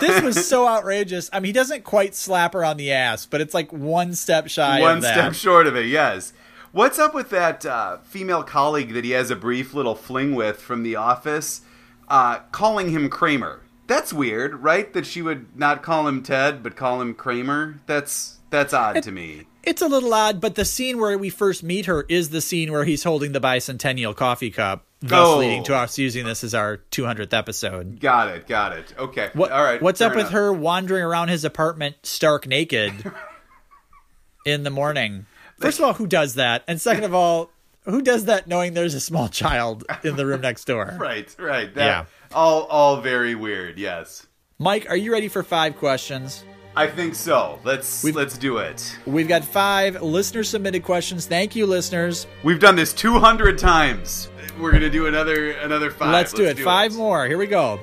This 0.00 0.20
was 0.20 0.48
so 0.48 0.66
outrageous. 0.66 1.30
I 1.32 1.38
mean, 1.38 1.46
he 1.46 1.52
doesn't 1.52 1.84
quite 1.84 2.14
slap 2.16 2.54
her 2.54 2.64
on 2.64 2.76
the 2.76 2.90
ass, 2.92 3.24
but 3.24 3.40
it's 3.40 3.54
like 3.54 3.72
one 3.72 4.14
step 4.14 4.48
shy 4.48 4.80
One 4.80 4.96
of 4.96 5.02
that. 5.02 5.14
step 5.14 5.34
short 5.34 5.66
of 5.68 5.76
it, 5.76 5.86
yes. 5.86 6.32
What's 6.72 6.98
up 6.98 7.14
with 7.14 7.30
that 7.30 7.64
uh, 7.64 7.98
female 7.98 8.42
colleague 8.42 8.92
that 8.94 9.04
he 9.04 9.12
has 9.12 9.30
a 9.30 9.36
brief 9.36 9.74
little 9.74 9.94
fling 9.94 10.34
with 10.34 10.60
from 10.60 10.82
the 10.82 10.96
office, 10.96 11.62
uh, 12.08 12.40
calling 12.50 12.90
him 12.90 13.08
Kramer? 13.08 13.60
That's 13.86 14.12
weird, 14.12 14.56
right? 14.56 14.92
That 14.92 15.06
she 15.06 15.22
would 15.22 15.56
not 15.56 15.82
call 15.82 16.06
him 16.08 16.22
Ted, 16.22 16.62
but 16.62 16.76
call 16.76 17.00
him 17.00 17.14
Kramer. 17.14 17.80
That's 17.86 18.37
that's 18.50 18.72
odd 18.72 19.02
to 19.02 19.12
me. 19.12 19.44
It's 19.64 19.82
a 19.82 19.86
little 19.88 20.12
odd, 20.14 20.40
but 20.40 20.54
the 20.54 20.64
scene 20.64 20.98
where 20.98 21.16
we 21.18 21.28
first 21.30 21.62
meet 21.62 21.86
her 21.86 22.06
is 22.08 22.30
the 22.30 22.40
scene 22.40 22.72
where 22.72 22.84
he's 22.84 23.04
holding 23.04 23.32
the 23.32 23.40
bicentennial 23.40 24.16
coffee 24.16 24.50
cup, 24.50 24.86
thus 25.00 25.26
Oh. 25.28 25.38
leading 25.38 25.62
to 25.64 25.74
us 25.74 25.98
using 25.98 26.24
this 26.24 26.42
as 26.42 26.54
our 26.54 26.78
200th 26.90 27.34
episode. 27.34 28.00
Got 28.00 28.28
it, 28.28 28.46
got 28.46 28.72
it. 28.72 28.94
Okay, 28.98 29.28
What, 29.34 29.52
all 29.52 29.62
right. 29.62 29.82
What's 29.82 30.00
up 30.00 30.14
with 30.16 30.30
her 30.30 30.52
wandering 30.52 31.02
around 31.02 31.28
his 31.28 31.44
apartment 31.44 31.96
stark 32.02 32.46
naked 32.46 33.12
in 34.46 34.62
the 34.62 34.70
morning? 34.70 35.26
First 35.60 35.78
of 35.80 35.84
all, 35.84 35.92
who 35.94 36.06
does 36.06 36.34
that? 36.34 36.62
And 36.68 36.80
second 36.80 37.04
of 37.04 37.14
all, 37.14 37.50
who 37.84 38.00
does 38.00 38.24
that 38.26 38.46
knowing 38.46 38.74
there's 38.74 38.94
a 38.94 39.00
small 39.00 39.28
child 39.28 39.84
in 40.04 40.16
the 40.16 40.24
room 40.24 40.40
next 40.40 40.64
door? 40.66 40.96
Right, 41.00 41.34
right. 41.38 41.74
That, 41.74 41.84
Yeah. 41.86 42.04
All, 42.32 42.62
all 42.64 43.00
very 43.00 43.34
weird. 43.34 43.78
Yes, 43.78 44.26
Mike, 44.58 44.86
are 44.88 44.96
you 44.96 45.12
ready 45.12 45.28
for 45.28 45.42
five 45.42 45.76
questions? 45.76 46.44
I 46.76 46.86
think 46.86 47.14
so. 47.14 47.58
Let's 47.64 48.04
We've- 48.04 48.16
let's 48.16 48.38
do 48.38 48.58
it. 48.58 48.96
We've 49.06 49.26
got 49.28 49.44
five 49.44 50.00
listener 50.00 50.44
submitted 50.44 50.84
questions. 50.84 51.26
Thank 51.26 51.56
you, 51.56 51.66
listeners. 51.66 52.26
We've 52.44 52.60
done 52.60 52.76
this 52.76 52.92
200 52.92 53.58
times. 53.58 54.28
We're 54.60 54.72
gonna 54.72 54.90
do 54.90 55.06
another 55.06 55.52
another 55.52 55.90
5 55.90 56.12
Let's 56.12 56.32
do 56.32 56.44
it. 56.44 56.58
Five 56.58 56.94
more. 56.94 57.26
Here 57.26 57.38
we 57.38 57.46
go. 57.46 57.80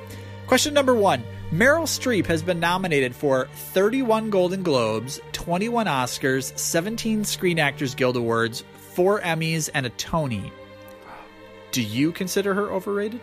Question 0.48 0.74
number 0.74 0.94
one 0.94 1.24
Meryl 1.54 1.84
Streep 1.84 2.26
has 2.26 2.42
been 2.42 2.60
nominated 2.60 3.16
for 3.16 3.48
31 3.74 4.30
Golden 4.30 4.64
Globes, 4.64 5.22
21 5.32 5.86
Oscars, 5.88 6.58
17 6.58 7.24
Screen 7.24 7.60
Actors 7.60 7.96
Guild 7.96 8.18
Awards, 8.18 8.64
four 8.94 9.22
Emmys, 9.22 9.70
and 9.74 9.86
a 9.86 9.90
Tony. 9.92 10.52
Do 11.72 11.82
you 11.82 12.12
consider 12.12 12.54
her 12.54 12.72
overrated? 12.72 13.20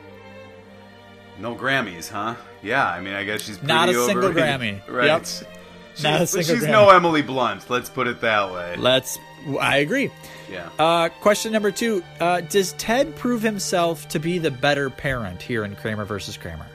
No 1.38 1.54
Grammys, 1.54 2.08
huh? 2.08 2.34
Yeah, 2.62 2.86
I 2.86 3.00
mean, 3.00 3.14
I 3.14 3.24
guess 3.24 3.42
she's 3.42 3.62
Not 3.62 3.88
a 3.88 3.94
single. 4.06 4.30
Grammy. 4.32 4.86
Right. 4.88 5.06
Yep. 5.06 5.26
She's, 5.26 6.02
Not 6.04 6.20
a 6.22 6.26
single 6.26 6.54
she's 6.54 6.64
Grammy. 6.64 6.70
no 6.70 6.90
Emily 6.90 7.22
Blunt. 7.22 7.68
Let's 7.68 7.90
put 7.90 8.06
it 8.06 8.20
that 8.20 8.52
way. 8.52 8.76
Let's. 8.76 9.18
I 9.60 9.78
agree. 9.78 10.10
Yeah. 10.50 10.68
Uh, 10.78 11.08
question 11.08 11.50
number 11.52 11.70
two 11.70 12.02
uh, 12.20 12.42
Does 12.42 12.74
Ted 12.74 13.16
prove 13.16 13.42
himself 13.42 14.06
to 14.08 14.18
be 14.18 14.38
the 14.38 14.50
better 14.50 14.90
parent 14.90 15.40
here 15.42 15.64
in 15.64 15.74
Kramer 15.74 16.04
versus 16.04 16.36
Kramer? 16.36 16.66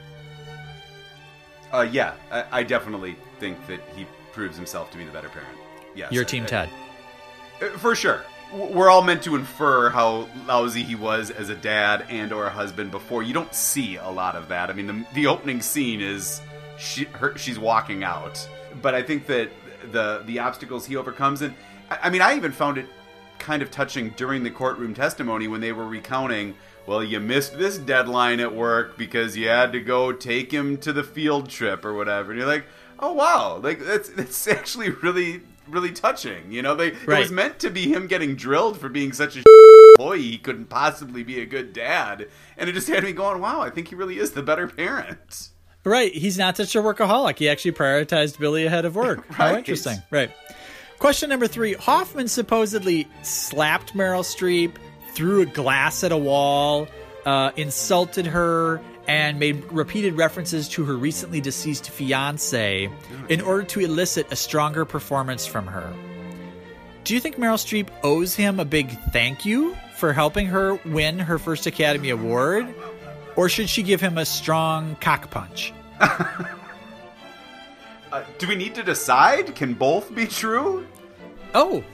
Uh, 1.72 1.86
yeah, 1.90 2.14
I, 2.30 2.44
I 2.50 2.62
definitely 2.62 3.16
think 3.40 3.64
that 3.66 3.80
he 3.94 4.06
proves 4.32 4.56
himself 4.56 4.90
to 4.92 4.98
be 4.98 5.04
the 5.04 5.12
better 5.12 5.28
parent. 5.28 5.50
Yes. 5.94 6.12
Your 6.12 6.24
I- 6.24 6.26
team, 6.26 6.42
I- 6.44 6.46
Ted. 6.46 6.68
Uh, 7.62 7.66
For 7.78 7.94
sure. 7.94 8.24
We're 8.52 8.88
all 8.88 9.02
meant 9.02 9.22
to 9.24 9.36
infer 9.36 9.90
how 9.90 10.28
lousy 10.46 10.82
he 10.82 10.94
was 10.94 11.30
as 11.30 11.50
a 11.50 11.54
dad 11.54 12.06
and 12.08 12.32
or 12.32 12.46
a 12.46 12.50
husband 12.50 12.90
before. 12.90 13.22
You 13.22 13.34
don't 13.34 13.54
see 13.54 13.96
a 13.96 14.08
lot 14.08 14.36
of 14.36 14.48
that. 14.48 14.70
I 14.70 14.72
mean, 14.72 14.86
the, 14.86 15.06
the 15.14 15.26
opening 15.26 15.60
scene 15.60 16.00
is 16.00 16.40
she, 16.78 17.04
her, 17.04 17.36
she's 17.36 17.58
walking 17.58 18.04
out, 18.04 18.48
but 18.80 18.94
I 18.94 19.02
think 19.02 19.26
that 19.26 19.50
the 19.92 20.22
the 20.26 20.38
obstacles 20.38 20.86
he 20.86 20.96
overcomes, 20.96 21.42
and 21.42 21.54
I, 21.90 21.98
I 22.04 22.10
mean, 22.10 22.22
I 22.22 22.36
even 22.36 22.52
found 22.52 22.78
it 22.78 22.86
kind 23.38 23.62
of 23.62 23.70
touching 23.70 24.10
during 24.10 24.42
the 24.42 24.50
courtroom 24.50 24.94
testimony 24.94 25.48
when 25.48 25.60
they 25.60 25.72
were 25.72 25.86
recounting. 25.86 26.54
Well, 26.86 27.04
you 27.04 27.20
missed 27.20 27.58
this 27.58 27.76
deadline 27.76 28.40
at 28.40 28.54
work 28.54 28.96
because 28.96 29.36
you 29.36 29.48
had 29.48 29.72
to 29.72 29.80
go 29.80 30.10
take 30.12 30.50
him 30.50 30.78
to 30.78 30.92
the 30.92 31.04
field 31.04 31.50
trip 31.50 31.84
or 31.84 31.92
whatever. 31.92 32.30
And 32.30 32.38
you're 32.38 32.48
like, 32.48 32.64
oh 32.98 33.12
wow, 33.12 33.58
like 33.58 33.80
that's 33.80 34.08
that's 34.10 34.48
actually 34.48 34.90
really 34.90 35.42
really 35.68 35.92
touching. 35.92 36.50
You 36.50 36.62
know, 36.62 36.74
they 36.74 36.88
it 36.88 37.06
was 37.06 37.30
meant 37.30 37.58
to 37.60 37.70
be 37.70 37.92
him 37.92 38.06
getting 38.06 38.34
drilled 38.36 38.78
for 38.80 38.88
being 38.88 39.12
such 39.12 39.36
a 39.36 39.42
employee. 39.98 40.22
He 40.22 40.38
couldn't 40.38 40.66
possibly 40.66 41.22
be 41.22 41.40
a 41.40 41.46
good 41.46 41.72
dad, 41.72 42.28
and 42.56 42.68
it 42.68 42.72
just 42.72 42.88
had 42.88 43.04
me 43.04 43.12
going, 43.12 43.40
wow, 43.40 43.60
I 43.60 43.70
think 43.70 43.88
he 43.88 43.94
really 43.94 44.18
is 44.18 44.32
the 44.32 44.42
better 44.42 44.66
parent. 44.68 45.48
Right. 45.84 46.12
He's 46.12 46.36
not 46.36 46.56
such 46.56 46.74
a 46.74 46.80
workaholic. 46.80 47.38
He 47.38 47.48
actually 47.48 47.72
prioritized 47.72 48.38
Billy 48.38 48.66
ahead 48.66 48.84
of 48.84 48.94
work. 48.96 49.26
How 49.30 49.46
Right. 49.46 49.58
interesting. 49.58 49.98
Right. 50.10 50.30
Question 50.98 51.30
number 51.30 51.46
three 51.46 51.74
Hoffman 51.74 52.28
supposedly 52.28 53.06
slapped 53.22 53.94
Meryl 53.94 54.22
Streep, 54.24 54.72
threw 55.14 55.42
a 55.42 55.46
glass 55.46 56.02
at 56.04 56.10
a 56.12 56.16
wall, 56.16 56.88
uh, 57.24 57.52
insulted 57.56 58.26
her, 58.26 58.80
and 59.08 59.38
made 59.40 59.64
repeated 59.72 60.14
references 60.14 60.68
to 60.68 60.84
her 60.84 60.94
recently 60.94 61.40
deceased 61.40 61.90
fiance 61.90 62.88
in 63.28 63.40
order 63.40 63.64
to 63.64 63.80
elicit 63.80 64.30
a 64.30 64.36
stronger 64.36 64.84
performance 64.84 65.46
from 65.46 65.66
her. 65.66 65.92
Do 67.04 67.14
you 67.14 67.20
think 67.20 67.36
Meryl 67.36 67.54
Streep 67.54 67.88
owes 68.04 68.34
him 68.34 68.60
a 68.60 68.64
big 68.66 68.90
thank 69.12 69.46
you 69.46 69.74
for 69.96 70.12
helping 70.12 70.46
her 70.46 70.74
win 70.84 71.18
her 71.18 71.38
first 71.38 71.66
Academy 71.66 72.10
Award? 72.10 72.72
Or 73.34 73.48
should 73.48 73.68
she 73.68 73.82
give 73.82 74.00
him 74.00 74.18
a 74.18 74.26
strong 74.26 74.96
cock 75.00 75.30
punch? 75.30 75.72
Uh, 78.10 78.24
do 78.38 78.48
we 78.48 78.54
need 78.54 78.74
to 78.74 78.82
decide? 78.82 79.54
Can 79.54 79.74
both 79.74 80.14
be 80.14 80.26
true? 80.26 80.86
Oh, 81.54 81.84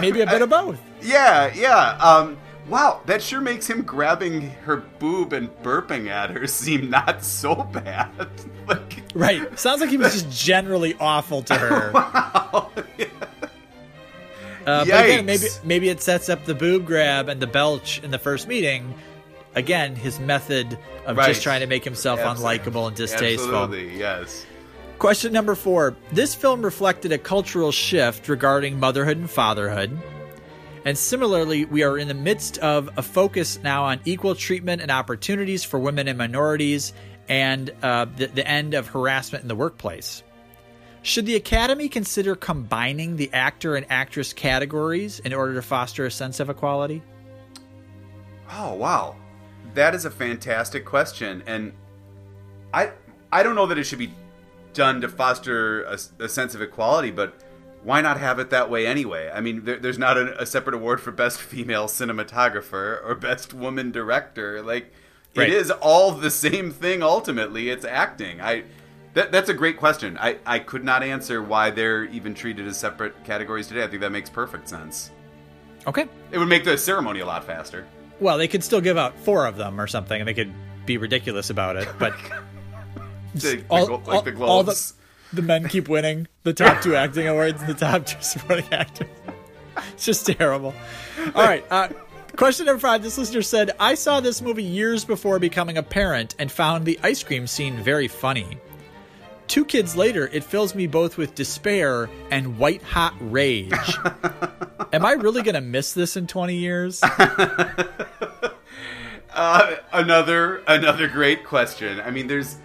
maybe 0.00 0.22
a 0.22 0.26
bit 0.26 0.40
of 0.40 0.48
both. 0.48 0.80
Yeah, 1.02 1.52
yeah. 1.54 1.98
Um, 1.98 2.38
wow, 2.68 3.00
that 3.06 3.22
sure 3.22 3.40
makes 3.40 3.68
him 3.68 3.82
grabbing 3.82 4.50
her 4.64 4.76
boob 4.76 5.32
and 5.32 5.48
burping 5.62 6.08
at 6.08 6.30
her 6.30 6.46
seem 6.46 6.90
not 6.90 7.24
so 7.24 7.54
bad. 7.54 8.10
like, 8.68 9.02
Right. 9.14 9.58
Sounds 9.58 9.80
like 9.80 9.90
he 9.90 9.96
was 9.98 10.12
just 10.22 10.30
generally 10.46 10.94
awful 11.00 11.42
to 11.42 11.54
her. 11.54 11.92
wow. 11.92 12.70
Uh, 14.64 14.84
but 14.84 15.04
again, 15.04 15.26
maybe 15.26 15.46
maybe 15.64 15.88
it 15.88 16.00
sets 16.00 16.28
up 16.28 16.44
the 16.44 16.54
boob 16.54 16.86
grab 16.86 17.28
and 17.28 17.42
the 17.42 17.46
belch 17.48 18.00
in 18.04 18.10
the 18.12 18.18
first 18.18 18.46
meeting. 18.46 18.94
Again, 19.56 19.96
his 19.96 20.20
method 20.20 20.78
of 21.04 21.16
Right. 21.16 21.26
just 21.28 21.42
trying 21.42 21.60
to 21.60 21.66
make 21.66 21.84
himself 21.84 22.20
Absolutely. 22.20 22.58
unlikable 22.58 22.86
and 22.86 22.96
distasteful. 22.96 23.54
Absolutely, 23.54 23.98
yes. 23.98 24.46
Question 25.00 25.32
number 25.32 25.56
four. 25.56 25.96
This 26.12 26.34
film 26.36 26.62
reflected 26.62 27.10
a 27.10 27.18
cultural 27.18 27.72
shift 27.72 28.28
regarding 28.28 28.78
motherhood 28.78 29.16
and 29.18 29.28
fatherhood. 29.28 29.98
And 30.84 30.98
similarly, 30.98 31.64
we 31.64 31.82
are 31.84 31.96
in 31.96 32.08
the 32.08 32.14
midst 32.14 32.58
of 32.58 32.90
a 32.96 33.02
focus 33.02 33.58
now 33.62 33.84
on 33.84 34.00
equal 34.04 34.34
treatment 34.34 34.82
and 34.82 34.90
opportunities 34.90 35.62
for 35.62 35.78
women 35.78 36.08
and 36.08 36.18
minorities 36.18 36.92
and 37.28 37.70
uh, 37.82 38.06
the, 38.16 38.26
the 38.26 38.46
end 38.46 38.74
of 38.74 38.88
harassment 38.88 39.42
in 39.42 39.48
the 39.48 39.54
workplace. 39.54 40.22
Should 41.02 41.26
the 41.26 41.36
Academy 41.36 41.88
consider 41.88 42.34
combining 42.34 43.16
the 43.16 43.32
actor 43.32 43.76
and 43.76 43.86
actress 43.90 44.32
categories 44.32 45.18
in 45.20 45.32
order 45.32 45.54
to 45.54 45.62
foster 45.62 46.06
a 46.06 46.10
sense 46.10 46.40
of 46.40 46.48
equality? 46.48 47.02
Oh 48.50 48.74
wow, 48.74 49.16
that 49.74 49.94
is 49.94 50.04
a 50.04 50.10
fantastic 50.10 50.84
question, 50.84 51.42
and 51.46 51.72
I 52.72 52.92
I 53.32 53.42
don't 53.42 53.54
know 53.54 53.66
that 53.66 53.78
it 53.78 53.84
should 53.84 53.98
be 53.98 54.12
done 54.74 55.00
to 55.00 55.08
foster 55.08 55.82
a, 55.84 55.98
a 56.20 56.28
sense 56.28 56.54
of 56.54 56.62
equality, 56.62 57.10
but 57.10 57.42
why 57.82 58.00
not 58.00 58.18
have 58.20 58.38
it 58.38 58.50
that 58.50 58.70
way 58.70 58.86
anyway? 58.86 59.30
I 59.34 59.40
mean, 59.40 59.64
there, 59.64 59.78
there's 59.78 59.98
not 59.98 60.16
a, 60.16 60.40
a 60.42 60.46
separate 60.46 60.74
award 60.74 61.00
for 61.00 61.10
best 61.10 61.40
female 61.40 61.86
cinematographer 61.86 63.04
or 63.04 63.14
best 63.14 63.52
woman 63.54 63.90
director. 63.90 64.62
Like, 64.62 64.92
Right. 65.34 65.48
it 65.48 65.54
is 65.56 65.70
all 65.70 66.10
the 66.12 66.30
same 66.30 66.70
thing. 66.72 67.02
Ultimately, 67.02 67.70
it's 67.70 67.84
acting. 67.86 68.40
I. 68.42 68.64
That, 69.14 69.30
that's 69.32 69.48
a 69.50 69.54
great 69.54 69.76
question. 69.78 70.16
I, 70.18 70.38
I 70.46 70.58
could 70.58 70.84
not 70.84 71.02
answer 71.02 71.42
why 71.42 71.70
they're 71.70 72.04
even 72.06 72.32
treated 72.34 72.66
as 72.66 72.78
separate 72.78 73.24
categories 73.24 73.66
today. 73.66 73.82
I 73.84 73.86
think 73.86 74.00
that 74.00 74.10
makes 74.12 74.30
perfect 74.30 74.68
sense. 74.70 75.10
Okay. 75.86 76.06
It 76.30 76.38
would 76.38 76.48
make 76.48 76.64
the 76.64 76.78
ceremony 76.78 77.20
a 77.20 77.26
lot 77.26 77.44
faster. 77.44 77.86
Well, 78.20 78.38
they 78.38 78.48
could 78.48 78.64
still 78.64 78.80
give 78.80 78.96
out 78.96 79.18
four 79.18 79.44
of 79.46 79.56
them 79.56 79.78
or 79.80 79.86
something, 79.86 80.18
and 80.20 80.26
they 80.28 80.32
could 80.34 80.52
be 80.86 80.96
ridiculous 80.96 81.50
about 81.50 81.76
it. 81.76 81.88
But 81.98 82.14
The- 83.34 83.64
all, 83.70 83.86
like 83.86 84.08
all- 84.08 84.22
the 84.22 84.44
all 84.44 84.62
the, 84.64 84.92
the 85.32 85.42
men 85.42 85.68
keep 85.68 85.88
winning 85.88 86.28
the 86.42 86.52
top 86.52 86.82
two 86.82 86.94
acting 86.94 87.28
awards 87.28 87.60
and 87.62 87.70
the 87.70 87.74
top 87.74 88.06
two 88.06 88.20
supporting 88.20 88.66
actors. 88.72 89.08
It's 89.94 90.04
just 90.04 90.26
terrible. 90.26 90.74
All 91.34 91.44
right. 91.44 91.64
Uh, 91.70 91.88
question 92.36 92.66
number 92.66 92.80
five. 92.80 93.02
This 93.02 93.18
listener 93.18 93.42
said, 93.42 93.72
I 93.80 93.94
saw 93.94 94.20
this 94.20 94.42
movie 94.42 94.62
years 94.62 95.04
before 95.04 95.38
becoming 95.38 95.78
a 95.78 95.82
parent 95.82 96.34
and 96.38 96.50
found 96.50 96.84
the 96.84 96.98
ice 97.02 97.22
cream 97.22 97.46
scene 97.46 97.76
very 97.76 98.08
funny. 98.08 98.58
Two 99.48 99.64
kids 99.64 99.96
later, 99.96 100.28
it 100.32 100.44
fills 100.44 100.74
me 100.74 100.86
both 100.86 101.16
with 101.16 101.34
despair 101.34 102.08
and 102.30 102.58
white 102.58 102.82
hot 102.82 103.14
rage. 103.20 103.72
Am 104.92 105.04
I 105.04 105.12
really 105.12 105.42
going 105.42 105.54
to 105.54 105.60
miss 105.60 105.92
this 105.92 106.16
in 106.16 106.26
20 106.26 106.56
years? 106.56 107.02
Uh, 109.34 109.76
another 109.94 110.62
another 110.66 111.08
great 111.08 111.44
question. 111.44 112.00
I 112.00 112.10
mean, 112.10 112.26
there's 112.26 112.56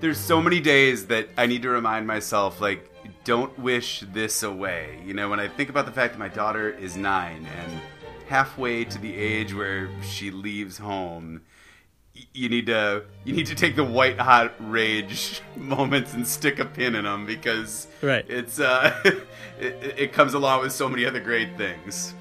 there's 0.00 0.18
so 0.18 0.40
many 0.40 0.60
days 0.60 1.06
that 1.06 1.28
I 1.36 1.46
need 1.46 1.62
to 1.62 1.70
remind 1.70 2.06
myself, 2.06 2.60
like, 2.60 2.90
don't 3.24 3.56
wish 3.58 4.04
this 4.12 4.42
away. 4.42 5.00
You 5.04 5.14
know, 5.14 5.28
when 5.28 5.40
I 5.40 5.48
think 5.48 5.68
about 5.68 5.86
the 5.86 5.92
fact 5.92 6.14
that 6.14 6.18
my 6.18 6.28
daughter 6.28 6.70
is 6.70 6.96
nine 6.96 7.46
and 7.58 7.80
halfway 8.28 8.84
to 8.84 8.98
the 8.98 9.16
age 9.16 9.54
where 9.54 9.88
she 10.02 10.30
leaves 10.30 10.78
home, 10.78 11.42
you 12.34 12.48
need 12.48 12.66
to 12.66 13.04
you 13.24 13.34
need 13.34 13.46
to 13.46 13.54
take 13.54 13.76
the 13.76 13.84
white 13.84 14.18
hot 14.18 14.52
rage 14.60 15.40
moments 15.56 16.12
and 16.12 16.26
stick 16.26 16.58
a 16.58 16.64
pin 16.64 16.94
in 16.94 17.04
them 17.04 17.24
because 17.24 17.86
right. 18.02 18.28
it's 18.28 18.60
uh 18.60 18.94
it, 19.58 19.94
it 19.98 20.12
comes 20.12 20.34
along 20.34 20.60
with 20.60 20.72
so 20.72 20.88
many 20.88 21.06
other 21.06 21.20
great 21.20 21.56
things. 21.56 22.14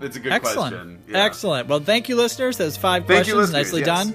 It's 0.00 0.16
a 0.16 0.20
good 0.20 0.32
Excellent. 0.32 0.74
question. 0.74 1.02
Yeah. 1.08 1.24
Excellent. 1.24 1.68
Well, 1.68 1.80
thank 1.80 2.08
you, 2.08 2.16
listeners. 2.16 2.56
Those 2.56 2.76
five 2.76 3.06
Thank 3.06 3.26
questions, 3.26 3.52
nicely 3.52 3.80
Yes. 3.80 3.86
done. 3.86 4.14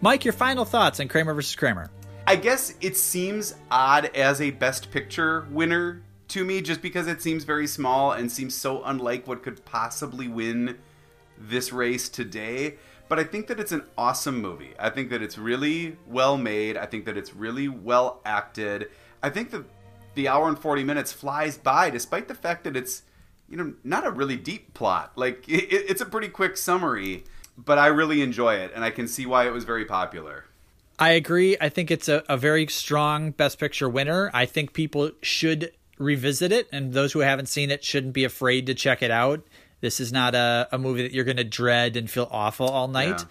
Mike, 0.00 0.24
your 0.24 0.32
final 0.32 0.64
thoughts 0.64 1.00
on 1.00 1.08
Kramer 1.08 1.34
versus 1.34 1.56
Kramer. 1.56 1.90
I 2.26 2.36
guess 2.36 2.74
it 2.80 2.96
seems 2.96 3.54
odd 3.70 4.06
as 4.16 4.40
a 4.40 4.50
Best 4.50 4.90
Picture 4.90 5.46
winner 5.50 6.02
to 6.28 6.44
me, 6.44 6.60
just 6.60 6.82
because 6.82 7.06
it 7.06 7.22
seems 7.22 7.44
very 7.44 7.68
small 7.68 8.10
and 8.12 8.30
seems 8.30 8.54
so 8.54 8.82
unlike 8.82 9.28
what 9.28 9.44
could 9.44 9.64
possibly 9.64 10.26
win 10.26 10.78
this 11.38 11.72
race 11.72 12.08
today. 12.08 12.76
But 13.08 13.20
I 13.20 13.24
think 13.24 13.46
that 13.46 13.60
it's 13.60 13.70
an 13.70 13.84
awesome 13.96 14.40
movie. 14.42 14.74
I 14.78 14.90
think 14.90 15.10
that 15.10 15.22
it's 15.22 15.38
really 15.38 15.96
well 16.08 16.36
made. 16.36 16.76
I 16.76 16.86
think 16.86 17.04
that 17.04 17.16
it's 17.16 17.32
really 17.32 17.68
well 17.68 18.20
acted. 18.24 18.90
I 19.22 19.30
think 19.30 19.50
that 19.52 19.64
the 20.16 20.26
hour 20.26 20.48
and 20.48 20.58
40 20.58 20.82
minutes 20.82 21.12
flies 21.12 21.56
by 21.58 21.90
despite 21.90 22.26
the 22.26 22.34
fact 22.34 22.64
that 22.64 22.74
it's 22.76 23.02
you 23.48 23.56
know 23.56 23.74
not 23.84 24.06
a 24.06 24.10
really 24.10 24.36
deep 24.36 24.72
plot 24.72 25.12
like 25.14 25.46
it, 25.46 25.64
it- 25.72 25.90
it's 25.90 26.00
a 26.00 26.06
pretty 26.06 26.28
quick 26.28 26.56
summary 26.56 27.22
but 27.58 27.76
i 27.76 27.86
really 27.86 28.22
enjoy 28.22 28.54
it 28.54 28.72
and 28.74 28.82
i 28.82 28.88
can 28.90 29.06
see 29.06 29.26
why 29.26 29.46
it 29.46 29.52
was 29.52 29.64
very 29.64 29.84
popular 29.84 30.46
I 30.98 31.10
agree. 31.10 31.56
I 31.60 31.68
think 31.68 31.90
it's 31.90 32.08
a, 32.08 32.24
a 32.28 32.36
very 32.36 32.66
strong 32.68 33.30
Best 33.30 33.58
Picture 33.58 33.88
winner. 33.88 34.30
I 34.32 34.46
think 34.46 34.72
people 34.72 35.10
should 35.22 35.72
revisit 35.98 36.52
it, 36.52 36.68
and 36.72 36.92
those 36.92 37.12
who 37.12 37.20
haven't 37.20 37.46
seen 37.46 37.70
it 37.70 37.84
shouldn't 37.84 38.14
be 38.14 38.24
afraid 38.24 38.66
to 38.66 38.74
check 38.74 39.02
it 39.02 39.10
out. 39.10 39.46
This 39.80 40.00
is 40.00 40.12
not 40.12 40.34
a, 40.34 40.68
a 40.72 40.78
movie 40.78 41.02
that 41.02 41.12
you're 41.12 41.24
going 41.24 41.36
to 41.36 41.44
dread 41.44 41.96
and 41.96 42.10
feel 42.10 42.28
awful 42.30 42.66
all 42.66 42.88
night. 42.88 43.24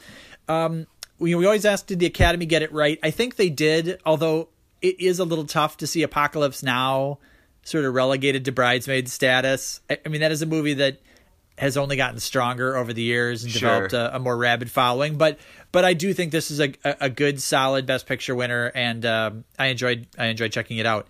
Um, 0.48 0.86
we, 1.18 1.34
we 1.34 1.46
always 1.46 1.66
ask, 1.66 1.88
did 1.88 2.00
the 2.00 2.06
Academy 2.06 2.46
get 2.46 2.62
it 2.62 2.72
right? 2.72 3.00
I 3.02 3.10
think 3.10 3.36
they 3.36 3.50
did, 3.50 4.00
although 4.06 4.50
it 4.82 5.00
is 5.00 5.20
a 5.20 5.26
little 5.26 5.46
tough 5.46 5.78
to 5.78 5.88
see 5.88 6.04
Apocalypse 6.04 6.62
Now 6.62 7.18
sort 7.64 7.86
of 7.86 7.96
relegated 7.96 8.46
to 8.46 8.52
bridesmaid 8.52 9.10
status. 9.10 9.82
I, 9.90 9.98
I 10.06 10.10
mean, 10.10 10.22
that 10.22 10.32
is 10.32 10.44
a 10.44 10.46
movie 10.46 10.76
that 10.76 11.00
has 11.58 11.78
only 11.78 11.96
gotten 11.96 12.20
stronger 12.20 12.76
over 12.76 12.92
the 12.94 13.02
years 13.02 13.44
and 13.44 13.52
Sure. 13.52 13.88
developed 13.88 13.94
a, 13.94 14.16
a 14.16 14.20
more 14.20 14.36
rabid 14.38 14.70
following. 14.72 15.18
But 15.18 15.40
but 15.72 15.84
I 15.86 15.94
do 15.94 16.14
think 16.14 16.32
this 16.32 16.52
is 16.52 16.60
a, 16.60 16.74
a, 16.84 16.96
a 17.02 17.10
good, 17.10 17.42
solid 17.42 17.86
Best 17.86 18.06
Picture 18.08 18.36
winner, 18.36 18.72
and 18.76 19.06
um, 19.06 19.44
I 19.60 19.68
enjoyed 19.68 20.08
I 20.18 20.26
enjoyed 20.28 20.52
checking 20.52 20.78
it 20.78 20.86
out. 20.86 21.08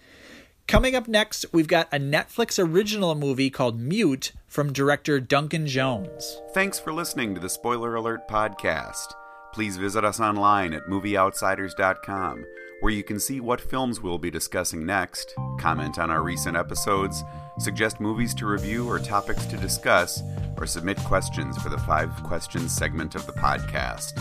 Coming 0.68 0.96
up 0.96 1.08
next, 1.08 1.46
we've 1.54 1.68
got 1.68 1.88
a 1.94 2.00
Netflix 2.00 2.58
original 2.58 3.14
movie 3.14 3.52
called 3.52 3.80
Mute 3.80 4.32
from 4.48 4.74
director 4.74 5.20
Duncan 5.20 5.68
Jones. 5.68 6.42
Thanks 6.56 6.80
for 6.80 6.92
listening 6.92 7.36
to 7.36 7.40
the 7.42 7.50
Spoiler 7.50 7.94
Alert 7.96 8.28
podcast. 8.28 9.06
Please 9.54 9.78
visit 9.78 10.04
us 10.04 10.20
online 10.20 10.74
at 10.74 10.88
movieoutsiders.com, 10.88 12.46
where 12.82 12.92
you 12.92 13.04
can 13.04 13.20
see 13.20 13.40
what 13.40 13.62
films 13.62 14.02
we'll 14.02 14.18
be 14.18 14.32
discussing 14.32 14.86
next, 14.86 15.34
comment 15.60 15.98
on 16.00 16.10
our 16.10 16.24
recent 16.24 16.58
episodes, 16.58 17.24
suggest 17.60 18.00
movies 18.00 18.34
to 18.36 18.46
review 18.46 18.90
or 18.90 19.00
topics 19.00 19.46
to 19.46 19.58
discuss, 19.58 20.22
or 20.58 20.66
submit 20.66 20.98
questions 21.00 21.58
for 21.58 21.70
the 21.70 21.78
Five 21.80 22.12
Questions 22.24 22.76
segment 22.76 23.16
of 23.16 23.26
the 23.26 23.34
podcast. 23.34 24.20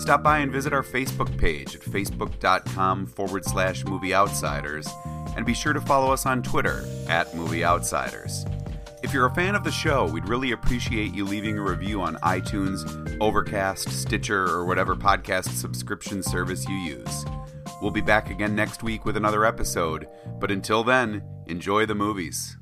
Stop 0.00 0.22
by 0.22 0.38
and 0.38 0.50
visit 0.50 0.72
our 0.72 0.82
Facebook 0.82 1.36
page 1.38 1.74
at 1.74 1.82
facebook.com 1.82 3.06
forward 3.06 3.44
slash 3.44 3.84
movie 3.84 4.14
outsiders, 4.14 4.88
and 5.36 5.46
be 5.46 5.54
sure 5.54 5.72
to 5.72 5.80
follow 5.80 6.12
us 6.12 6.26
on 6.26 6.42
Twitter 6.42 6.84
at 7.08 7.34
Movie 7.34 7.64
Outsiders. 7.64 8.44
If 9.02 9.12
you're 9.12 9.26
a 9.26 9.34
fan 9.34 9.54
of 9.54 9.64
the 9.64 9.70
show, 9.70 10.06
we'd 10.06 10.28
really 10.28 10.52
appreciate 10.52 11.14
you 11.14 11.26
leaving 11.26 11.58
a 11.58 11.62
review 11.62 12.00
on 12.00 12.16
iTunes, 12.16 13.18
Overcast, 13.20 13.90
Stitcher, 13.90 14.46
or 14.46 14.64
whatever 14.64 14.96
podcast 14.96 15.50
subscription 15.60 16.22
service 16.22 16.66
you 16.66 16.74
use. 16.74 17.24
We'll 17.82 17.90
be 17.90 18.00
back 18.00 18.30
again 18.30 18.56
next 18.56 18.82
week 18.82 19.04
with 19.04 19.18
another 19.18 19.44
episode, 19.44 20.08
but 20.40 20.50
until 20.50 20.82
then, 20.82 21.22
enjoy 21.46 21.84
the 21.84 21.94
movies. 21.94 22.56